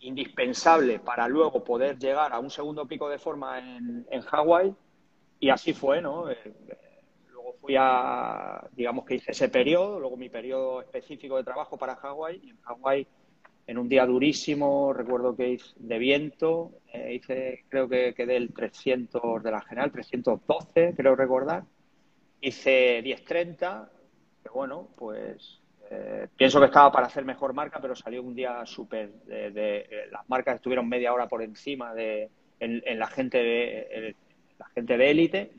[0.00, 4.74] indispensable para luego poder llegar a un segundo pico de forma en, en Hawái.
[5.40, 6.26] Y así fue, ¿no?
[7.30, 11.96] luego fui a, digamos que hice ese periodo, luego mi periodo específico de trabajo para
[11.96, 12.40] Hawái.
[12.42, 13.06] Y en Hawái
[13.68, 18.54] en un día durísimo, recuerdo que hice de viento, eh, hice, creo que quedé el
[18.54, 21.64] 300 de la general, 312, creo recordar.
[22.40, 23.90] Hice 10.30,
[24.42, 25.60] que bueno, pues
[25.90, 29.12] eh, pienso que estaba para hacer mejor marca, pero salió un día súper.
[29.24, 34.16] De, las marcas estuvieron media hora por encima de en, la gente de
[34.58, 35.52] la gente de élite.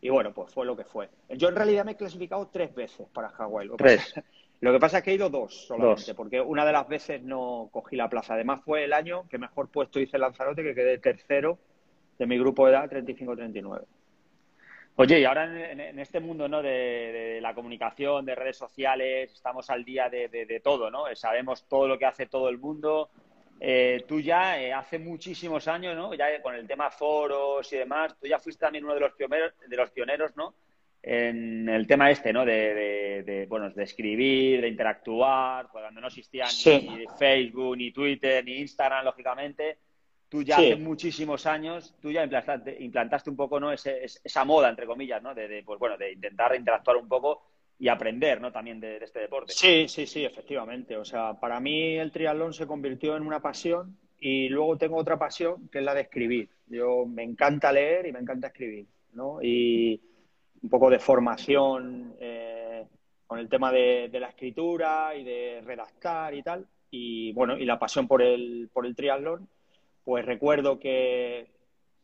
[0.00, 1.10] Y bueno, pues fue lo que fue.
[1.30, 3.68] Yo en realidad me he clasificado tres veces para Hawái.
[3.76, 4.14] Tres.
[4.60, 7.68] Lo que pasa es que he ido dos solamente, porque una de las veces no
[7.70, 8.34] cogí la plaza.
[8.34, 11.58] Además, fue el año que mejor puesto hice Lanzarote, que quedé tercero
[12.18, 13.84] de mi grupo de edad, 35-39.
[14.96, 16.60] Oye, y ahora en, este mundo ¿no?
[16.60, 21.04] De, la comunicación, de redes sociales, estamos al día de, todo, ¿no?
[21.14, 23.10] Sabemos todo lo que hace todo el mundo.
[23.60, 26.14] Eh, tú ya eh, hace muchísimos años, ¿no?
[26.14, 29.52] Ya con el tema foros y demás, tú ya fuiste también uno de los pioneros,
[29.64, 30.54] de los pioneros ¿no?
[31.10, 32.44] En el tema este, ¿no?
[32.44, 39.06] De, bueno, de escribir, de interactuar, cuando no existían ni Facebook, ni Twitter, ni Instagram,
[39.06, 39.78] lógicamente.
[40.28, 43.72] Tú ya hace muchísimos años, tú ya implantaste, implantaste un poco, ¿no?
[43.72, 45.34] esa moda, entre comillas, ¿no?
[45.34, 47.42] De, pues bueno, de intentar interactuar un poco
[47.78, 48.52] y aprender, ¿no?
[48.52, 49.54] También de, este deporte.
[49.54, 50.94] Sí, sí, sí, efectivamente.
[50.98, 55.18] O sea, para mí el triatlón se convirtió en una pasión y luego tengo otra
[55.18, 56.50] pasión que es la de escribir.
[56.66, 59.38] Yo me encanta leer y me encanta escribir, ¿no?
[59.40, 60.02] Y
[60.62, 62.86] un poco de formación eh,
[63.26, 66.66] con el tema de, la escritura y de redactar y tal.
[66.90, 69.48] Y bueno, y la pasión por el, por el triatlón,
[70.04, 71.50] pues recuerdo que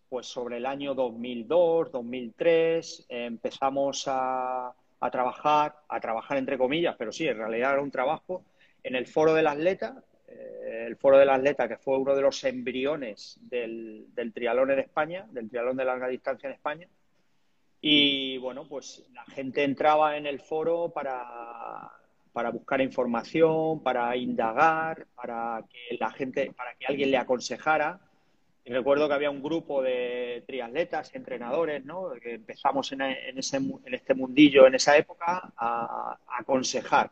[0.08, 4.74] pues sobre el año 2002, 2003 empezamos a
[5.04, 8.42] a trabajar, a trabajar entre comillas, pero sí, en realidad era un trabajo
[8.82, 12.42] en el Foro del Atleta, eh, el Foro del Atleta, que fue uno de los
[12.44, 16.88] embriones del, del trialón en España, del trialón de larga distancia en España.
[17.86, 21.92] Y bueno, pues la gente entraba en el foro para,
[22.32, 28.00] para buscar información, para indagar, para que la gente, para que alguien le aconsejara
[28.64, 32.12] y recuerdo que había un grupo de triatletas, entrenadores, ¿no?
[32.22, 37.10] Que empezamos en, ese, en este mundillo en esa época a, aconsejar.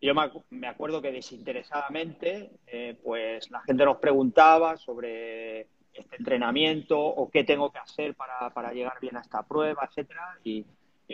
[0.00, 0.14] Yo
[0.50, 5.66] me acuerdo que desinteresadamente, eh, pues la gente nos preguntaba sobre
[5.98, 10.38] este entrenamiento o qué tengo que hacer para, para llegar bien a esta prueba, etcétera.
[10.44, 10.64] Y,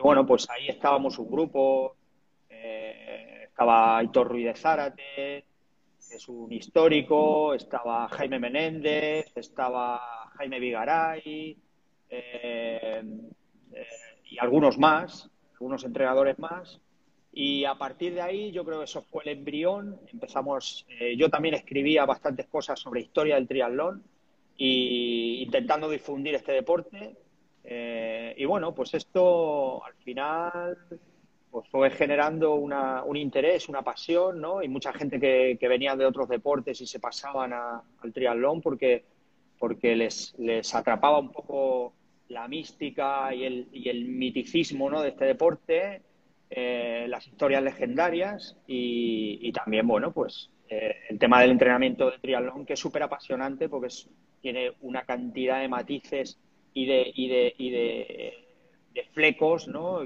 [0.02, 1.96] bueno, pues ahí estábamos un grupo,
[2.48, 5.44] eh, estaba Aitor Ruiz de Zárate,
[6.10, 11.56] es un histórico, estaba Jaime Menéndez, estaba Jaime Vigaray
[12.10, 13.02] eh,
[13.72, 13.86] eh,
[14.30, 16.80] y algunos más, algunos entrenadores más.
[17.32, 19.98] Y a partir de ahí yo creo que eso fue el embrión.
[20.12, 24.02] Empezamos, eh, yo también escribía bastantes cosas sobre historia del triatlón
[24.56, 27.16] y intentando difundir este deporte.
[28.36, 30.76] y bueno, pues esto al final
[31.52, 34.62] pues fue generando una, un interés, una pasión, ¿no?
[34.62, 39.04] Y mucha gente que, que venía de otros deportes y se pasaban al triatlón porque,
[39.58, 41.92] porque les, les atrapaba un poco
[42.28, 45.02] la mística y el, y el miticismo ¿no?
[45.02, 46.00] de este deporte,
[46.48, 52.18] eh, las historias legendarias y, y, también, bueno, pues eh, el tema del entrenamiento de
[52.18, 53.88] triatlón que es súper apasionante porque
[54.42, 56.38] tiene una cantidad de matices
[56.74, 60.00] y de, y de, y de flecos ¿no?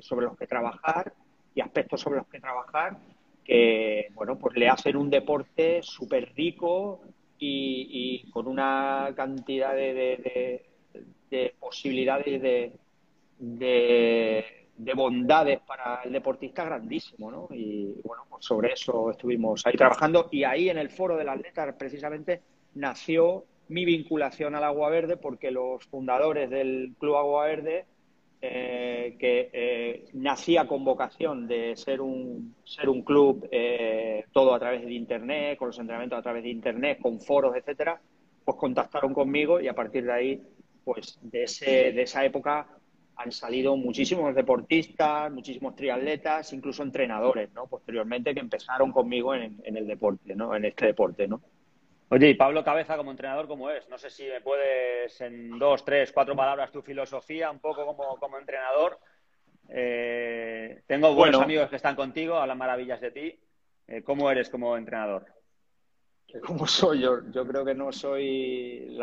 [0.00, 1.12] sobre los que trabajar
[1.54, 2.98] y aspectos sobre los que trabajar
[3.44, 7.00] que bueno pues le hacen un deporte súper rico
[7.38, 10.62] y, con una cantidad de,
[11.30, 12.72] de, posibilidades de,
[13.38, 17.48] de, bondades para el deportista grandísimo ¿no?
[17.50, 21.76] y bueno pues sobre eso estuvimos ahí trabajando y ahí en el foro del atleta
[21.76, 22.40] precisamente
[22.74, 27.86] nació mi vinculación al Agua Verde porque los fundadores del Club Agua Verde
[28.42, 34.58] eh, que eh, nacía con vocación de ser un, ser un club eh, todo a
[34.58, 38.00] través de Internet, con los entrenamientos a través de Internet, con foros, etcétera,
[38.44, 40.42] pues contactaron conmigo y a partir de ahí,
[40.84, 42.68] pues de, ese, de esa época
[43.16, 47.66] han salido muchísimos deportistas, muchísimos triatletas, incluso entrenadores, ¿no?
[47.66, 50.54] Posteriormente que empezaron conmigo en, en el deporte, ¿no?
[50.54, 51.40] En este deporte, ¿no?
[52.08, 53.88] Oye, y Pablo Cabeza como entrenador, ¿cómo es?
[53.88, 58.16] No sé si me puedes en dos, tres, cuatro palabras tu filosofía, un poco como,
[58.18, 58.98] como entrenador.
[59.68, 63.40] Eh, tengo buenos amigos que están contigo, hablan maravillas de ti.
[63.88, 65.26] Eh, ¿Cómo eres como entrenador?
[66.46, 67.00] ¿Cómo soy?
[67.00, 68.96] Yo, yo creo que no soy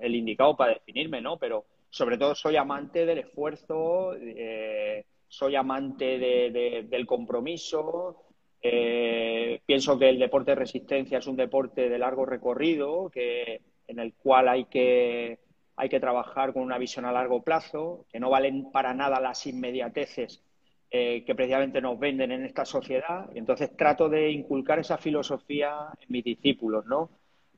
[0.00, 1.38] el indicado para definirme, ¿no?
[1.38, 8.24] Pero sobre todo soy amante del esfuerzo, eh, soy amante del compromiso,
[8.62, 13.98] eh, pienso que el deporte de resistencia es un deporte de largo recorrido, que, en
[13.98, 15.38] el cual hay que,
[15.76, 19.46] hay que trabajar con una visión a largo plazo, que no valen para nada las
[19.46, 20.42] inmediateces
[20.90, 23.30] eh, que precisamente nos venden en esta sociedad.
[23.34, 27.10] Y entonces trato de inculcar esa filosofía en mis discípulos, ¿no?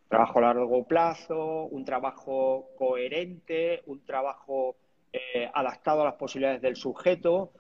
[0.09, 4.77] Trabajo a largo plazo, un trabajo coherente, un trabajo
[5.11, 7.53] eh, adaptado a las posibilidades del sujeto.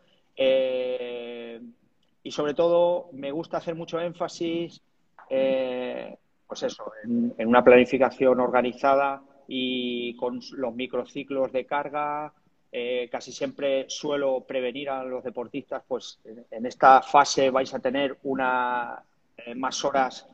[2.22, 4.80] Y sobre todo me gusta hacer mucho énfasis,
[5.28, 6.16] eh,
[6.46, 12.32] pues eso, en, una planificación organizada y con los microciclos de carga.
[12.74, 16.18] Eh, casi siempre suelo prevenir a los deportistas, pues
[16.50, 19.02] en esta fase vais a tener una
[19.36, 20.26] eh, más horas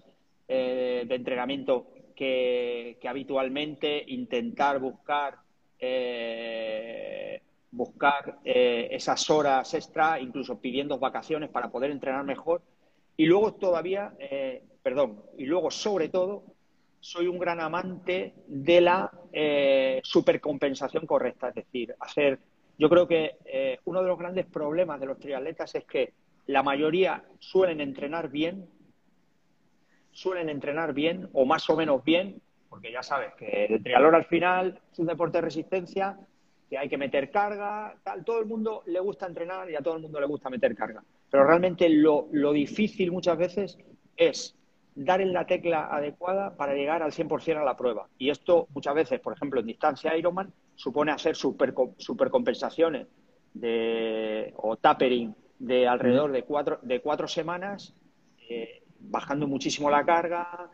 [0.46, 5.34] de entrenamiento que, que, habitualmente, intentar buscar
[7.70, 12.62] buscar eh, esas horas extra, incluso pidiendo vacaciones para poder entrenar mejor.
[13.16, 16.44] Y luego todavía, eh, perdón, y luego sobre todo,
[17.00, 22.38] soy un gran amante de la eh, supercompensación correcta, es decir, hacer,
[22.76, 26.12] yo creo que uno de los grandes problemas de los triatletas es que
[26.46, 28.68] la mayoría suelen entrenar bien,
[30.12, 34.24] suelen entrenar bien o más o menos bien, porque ya sabes que el triatlón al
[34.26, 36.18] final es un deporte de resistencia
[36.68, 38.24] que hay que meter carga, tal.
[38.24, 41.02] Todo el mundo le gusta entrenar y a todo el mundo le gusta meter carga.
[41.30, 43.78] Pero realmente lo, lo difícil muchas veces
[44.16, 44.54] es
[44.94, 48.08] dar en la tecla adecuada para llegar al 100% a la prueba.
[48.18, 53.06] Y esto muchas veces, por ejemplo, en distancia Ironman, supone hacer super, supercompensaciones
[53.54, 57.94] de, o tapering de alrededor de cuatro, de cuatro semanas,
[58.48, 60.70] eh, bajando muchísimo la carga,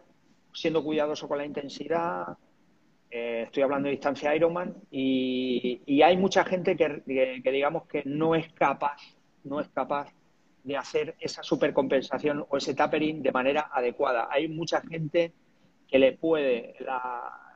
[0.52, 2.38] siendo cuidadoso con la intensidad.
[3.16, 8.34] Eh, estoy hablando de distancia Ironman y, y hay mucha gente que, digamos que no
[8.34, 9.00] es capaz,
[9.44, 10.12] no es capaz
[10.64, 14.26] de hacer esa supercompensación o ese tapering de manera adecuada.
[14.32, 15.32] Hay mucha gente
[15.86, 17.54] que le puede la,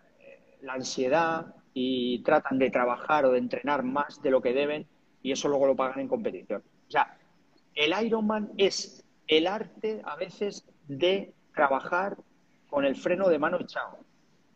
[0.60, 4.86] la ansiedad y tratan de trabajar o de entrenar más de lo que deben
[5.24, 6.62] y eso luego lo pagan en competición.
[6.86, 7.18] O sea,
[7.74, 12.16] el Ironman es el arte a veces de trabajar
[12.70, 13.98] con el freno de mano echado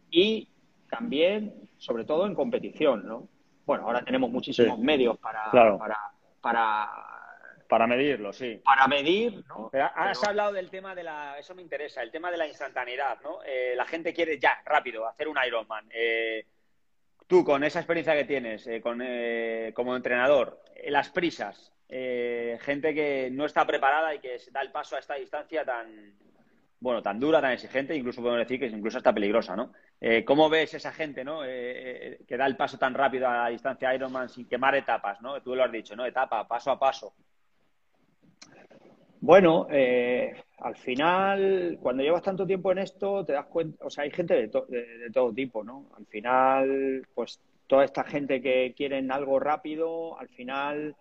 [0.09, 0.47] y
[0.93, 3.27] también, sobre todo en competición, ¿no?
[3.65, 6.13] Bueno, ahora tenemos muchísimos medios para, para,
[6.43, 6.91] para
[7.73, 8.61] para medirlo, sí.
[8.63, 9.71] Para medir, ¿no?
[9.73, 11.39] has hablado del tema de la...
[11.39, 13.43] Eso me interesa, el tema de la instantaneidad, ¿no?
[13.47, 15.89] Eh, la gente quiere ya, rápido, hacer un Ironman.
[15.91, 16.45] Eh,
[17.27, 19.03] tú, con esa experiencia que tienes eh, con,
[19.73, 24.97] como entrenador, las prisas, gente que no está preparada y que se da el paso
[24.97, 26.15] a esta distancia tan,
[26.83, 29.73] bueno, tan dura, tan exigente, incluso podemos decir que incluso hasta peligrosa, ¿no?
[30.27, 31.43] ¿Cómo ves esa gente, ¿no?
[31.43, 35.41] que da el paso tan rápido a la distancia Ironman sin quemar etapas, ¿no?
[35.41, 36.05] Tú lo has dicho, ¿no?
[36.05, 37.15] Etapa, paso a paso.
[39.23, 44.03] Bueno, eh, al final, cuando llevas tanto tiempo en esto, te das cuenta, o sea,
[44.03, 45.87] hay gente de, de, todo tipo, ¿no?
[45.97, 50.97] Al final, pues toda esta gente que quieren algo rápido, al final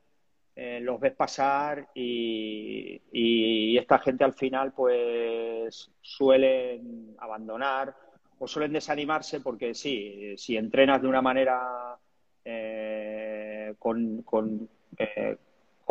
[0.56, 7.96] eh, los ves pasar y, esta gente al final, pues suelen abandonar
[8.38, 11.98] o suelen desanimarse porque sí, si entrenas de una manera
[12.46, 14.70] eh, con, con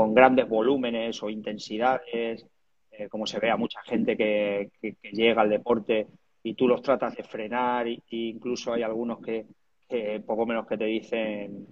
[0.00, 2.46] con grandes volúmenes o intensidades,
[2.90, 4.70] eh, como se ve a mucha gente que,
[5.12, 6.06] llega al deporte
[6.42, 9.44] y tú los tratas de frenar, e incluso hay algunos que,
[10.24, 11.66] poco menos que te dicen,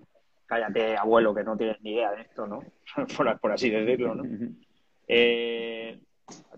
[0.49, 2.65] cállate abuelo, que no tienes ni idea de esto, ¿no?
[3.41, 4.25] por, así decirlo, ¿no?
[5.07, 6.01] Eh,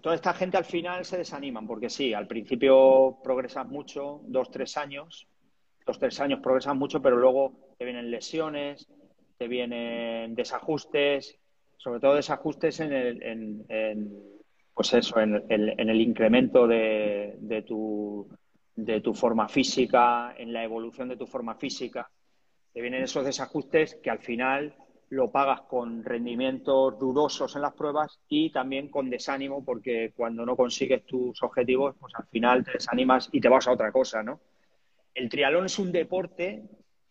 [0.00, 4.76] toda esta gente al final se desaniman, porque sí, al principio progresas mucho, dos, tres
[4.76, 5.26] años,
[5.84, 8.88] dos, tres años progresas mucho, pero luego te vienen lesiones,
[9.36, 11.36] te vienen desajustes,
[11.76, 14.22] sobre todo desajustes en el, en,
[14.72, 18.28] pues eso, en, el incremento de, de, tu,
[18.76, 22.08] de tu forma física, en la evolución de tu forma física.
[22.72, 24.74] Te vienen esos desajustes que al final
[25.10, 30.56] lo pagas con rendimientos dudosos en las pruebas y también con desánimo porque cuando no
[30.56, 34.40] consigues tus objetivos, pues al final te desanimas y te vas a otra cosa, ¿no?
[35.12, 36.62] El triatlón es un deporte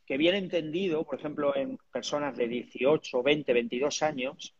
[0.05, 4.55] que bien entendido, por ejemplo, en personas de 18, 20, 22 años,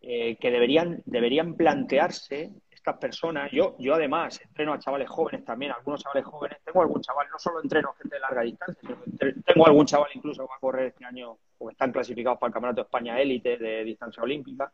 [0.00, 3.50] eh, que deberían, deberían plantearse estas personas.
[3.52, 6.58] Yo, yo además entreno a chavales jóvenes también, algunos chavales jóvenes.
[6.64, 8.96] Tengo algún chaval, no solo entreno gente de larga distancia, sino
[9.44, 12.54] tengo algún chaval incluso que va a correr este año o están clasificados para el
[12.54, 14.72] Campeonato de España élite de distancia olímpica.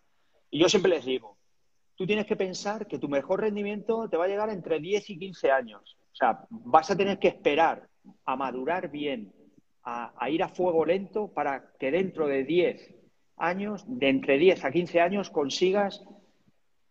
[0.51, 1.37] Y yo siempre les digo,
[1.97, 5.19] tú tienes que pensar que tu mejor rendimiento te va a llegar entre 10 y
[5.19, 5.97] 15 años.
[6.13, 7.89] O sea, vas a tener que esperar
[8.25, 9.33] a madurar bien,
[9.83, 12.95] a, a ir a fuego lento para que dentro de 10,
[13.37, 16.05] años, de entre 10 a 15 años, consigas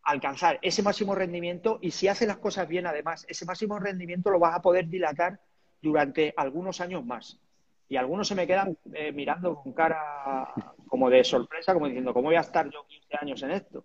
[0.06, 4.40] alcanzar ese máximo rendimiento y si haces las cosas bien, además, ese máximo rendimiento lo
[4.40, 5.40] vas a poder dilatar
[5.82, 7.40] durante algunos años más.
[7.88, 10.54] Y algunos se me quedan eh, mirando con cara
[10.88, 13.84] como de sorpresa, como diciendo, ¿cómo voy a estar yo 15 años en esto?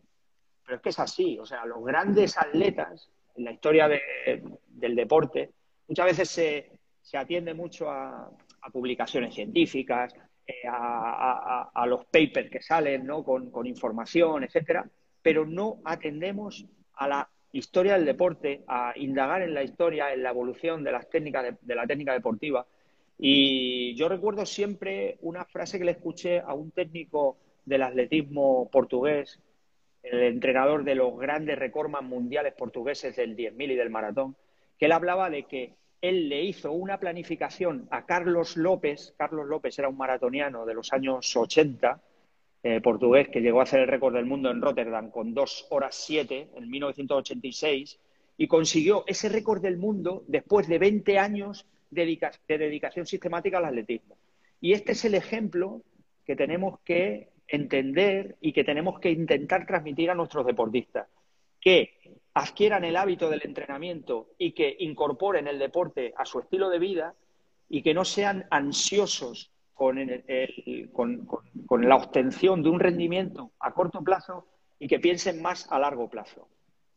[0.64, 5.50] Pero es que es así, o sea, los grandes atletas en la historia del deporte,
[5.88, 8.30] muchas veces se, se atiende mucho a,
[8.62, 10.14] a publicaciones científicas,
[10.46, 13.24] eh, a, los papers que salen ¿no?
[13.24, 14.88] con, información, etcétera,
[15.22, 20.30] pero no atendemos a la historia del deporte, a indagar en la historia, en la
[20.30, 22.66] evolución de las técnicas de, la técnica deportiva.
[23.18, 29.40] Y yo recuerdo siempre una frase que le escuché a un técnico del atletismo portugués,
[30.02, 34.36] el entrenador de los grandes recordman mundiales portugueses del 10.000 y del maratón,
[34.78, 39.14] que él hablaba de que él le hizo una planificación a Carlos López.
[39.18, 42.00] Carlos López era un maratoniano de los años 80,
[42.62, 45.94] eh, portugués, que llegó a hacer el récord del mundo en Rotterdam con 2 horas
[45.94, 47.98] 7 en 1986
[48.36, 53.64] y consiguió ese récord del mundo después de 20 años de, de dedicación sistemática al
[53.66, 54.16] atletismo.
[54.60, 55.82] Y este es el ejemplo
[56.26, 61.08] que tenemos que entender y que tenemos que intentar transmitir a nuestros deportistas,
[61.60, 61.98] que
[62.34, 67.14] adquieran el hábito del entrenamiento y que incorporen el deporte a su estilo de vida
[67.68, 69.50] y que no sean ansiosos
[69.80, 71.26] con, con,
[71.66, 74.46] con, la obtención de un rendimiento a corto plazo
[74.78, 76.48] y que piensen más a largo plazo.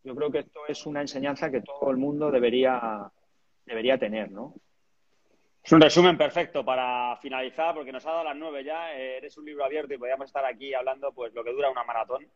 [0.03, 3.09] Yo creo que esto es una enseñanza que todo el mundo debería,
[3.65, 4.55] debería tener, ¿no?
[5.63, 8.93] Es un resumen perfecto para finalizar, porque nos ha dado las nueve ya.
[8.93, 11.85] Eh, eres un libro abierto y podríamos estar aquí hablando pues lo que dura una
[11.85, 12.27] maratón.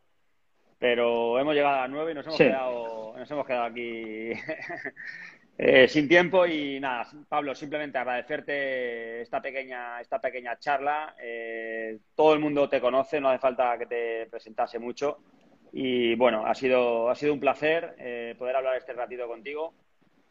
[0.78, 4.30] Pero hemos llegado a las nueve y nos hemos, quedado, nos hemos quedado aquí
[5.58, 6.46] eh, sin tiempo.
[6.46, 11.14] Y nada, Pablo, simplemente agradecerte esta pequeña, esta pequeña charla.
[11.20, 15.18] Eh, todo el mundo te conoce, no hace falta que te presentase mucho.
[15.72, 19.74] Y bueno, ha sido, ha sido un placer poder hablar este ratito contigo.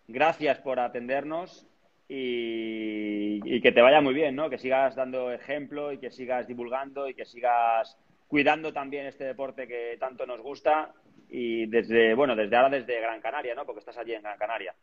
[0.08, 1.68] Gracias por atendernos
[2.08, 4.50] y, que te vaya muy bien, ¿no?
[4.50, 7.98] Que sigas dando ejemplo y que sigas divulgando y que sigas
[8.28, 10.94] cuidando también este deporte que tanto nos gusta
[11.30, 13.66] y desde, bueno, desde ahora desde Gran Canaria, ¿no?
[13.66, 14.74] Porque estás allí en Gran Canaria.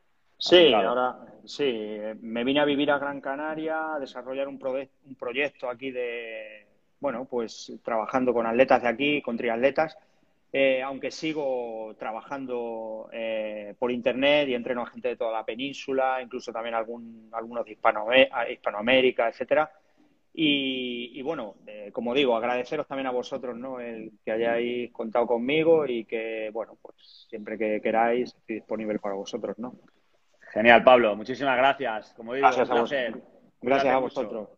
[0.46, 4.58] Sí, ahora sí, me vine a vivir a Gran Canaria, a desarrollar un,
[5.06, 6.66] un proyecto aquí de,
[7.00, 9.96] bueno, pues trabajando con atletas de aquí, con triatletas
[10.56, 16.22] eh, aunque sigo trabajando eh, por internet y entreno a gente de toda la península,
[16.22, 17.72] incluso también algún, algunos de
[18.52, 19.68] Hispanoamérica, etcétera.
[20.32, 23.80] Y, bueno, eh, como digo, agradeceros también a vosotros, ¿no?
[23.80, 29.16] El que hayáis contado conmigo y que, bueno, pues siempre que queráis estoy disponible para
[29.16, 29.74] vosotros, ¿no?
[30.54, 31.16] Genial, Pablo.
[31.16, 32.14] Muchísimas gracias.
[32.14, 33.22] Como digo, gracias a vosotros.
[33.60, 34.48] Gracias a vosotros.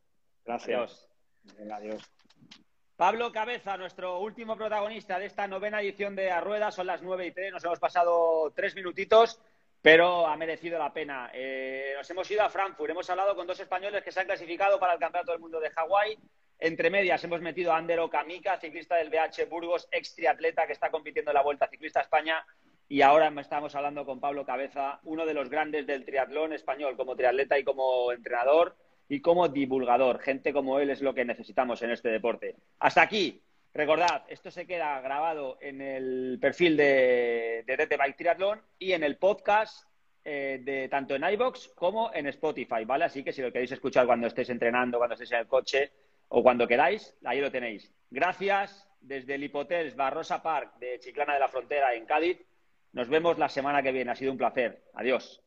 [0.44, 1.08] Gracias.
[1.72, 2.12] adiós.
[2.96, 7.26] Pablo Cabeza, nuestro último protagonista de esta novena edición de A Rueda, son las nueve
[7.26, 9.40] y tres, nos hemos pasado tres minutitos,
[9.80, 11.30] pero ha merecido la pena.
[11.32, 14.78] Eh, nos hemos ido a Frankfurt, hemos hablado con dos españoles que se han clasificado
[14.78, 16.18] para el Campeonato del Mundo de Hawái.
[16.58, 20.90] Entre medias hemos metido a Ander Kamika, ciclista del BH Burgos, ex triatleta que está
[20.90, 22.44] compitiendo en la Vuelta Ciclista España.
[22.88, 27.16] Y ahora estamos hablando con Pablo Cabeza, uno de los grandes del triatlón español como
[27.16, 28.76] triatleta y como entrenador
[29.08, 30.20] y como divulgador.
[30.20, 32.56] Gente como él es lo que necesitamos en este deporte.
[32.78, 33.42] Hasta aquí.
[33.74, 39.18] Recordad, esto se queda grabado en el perfil de, de Bike Triathlon y en el
[39.18, 39.86] podcast
[40.24, 43.04] eh, de tanto en iBox como en Spotify, ¿vale?
[43.04, 45.92] Así que si lo queréis escuchar cuando estéis entrenando, cuando estéis en el coche
[46.28, 47.92] o cuando queráis, ahí lo tenéis.
[48.10, 52.38] Gracias desde el Hipotels Barrosa Park de Chiclana de la Frontera en Cádiz.
[52.96, 54.10] Nos vemos la semana que viene.
[54.10, 54.82] Ha sido un placer.
[54.94, 55.45] Adiós.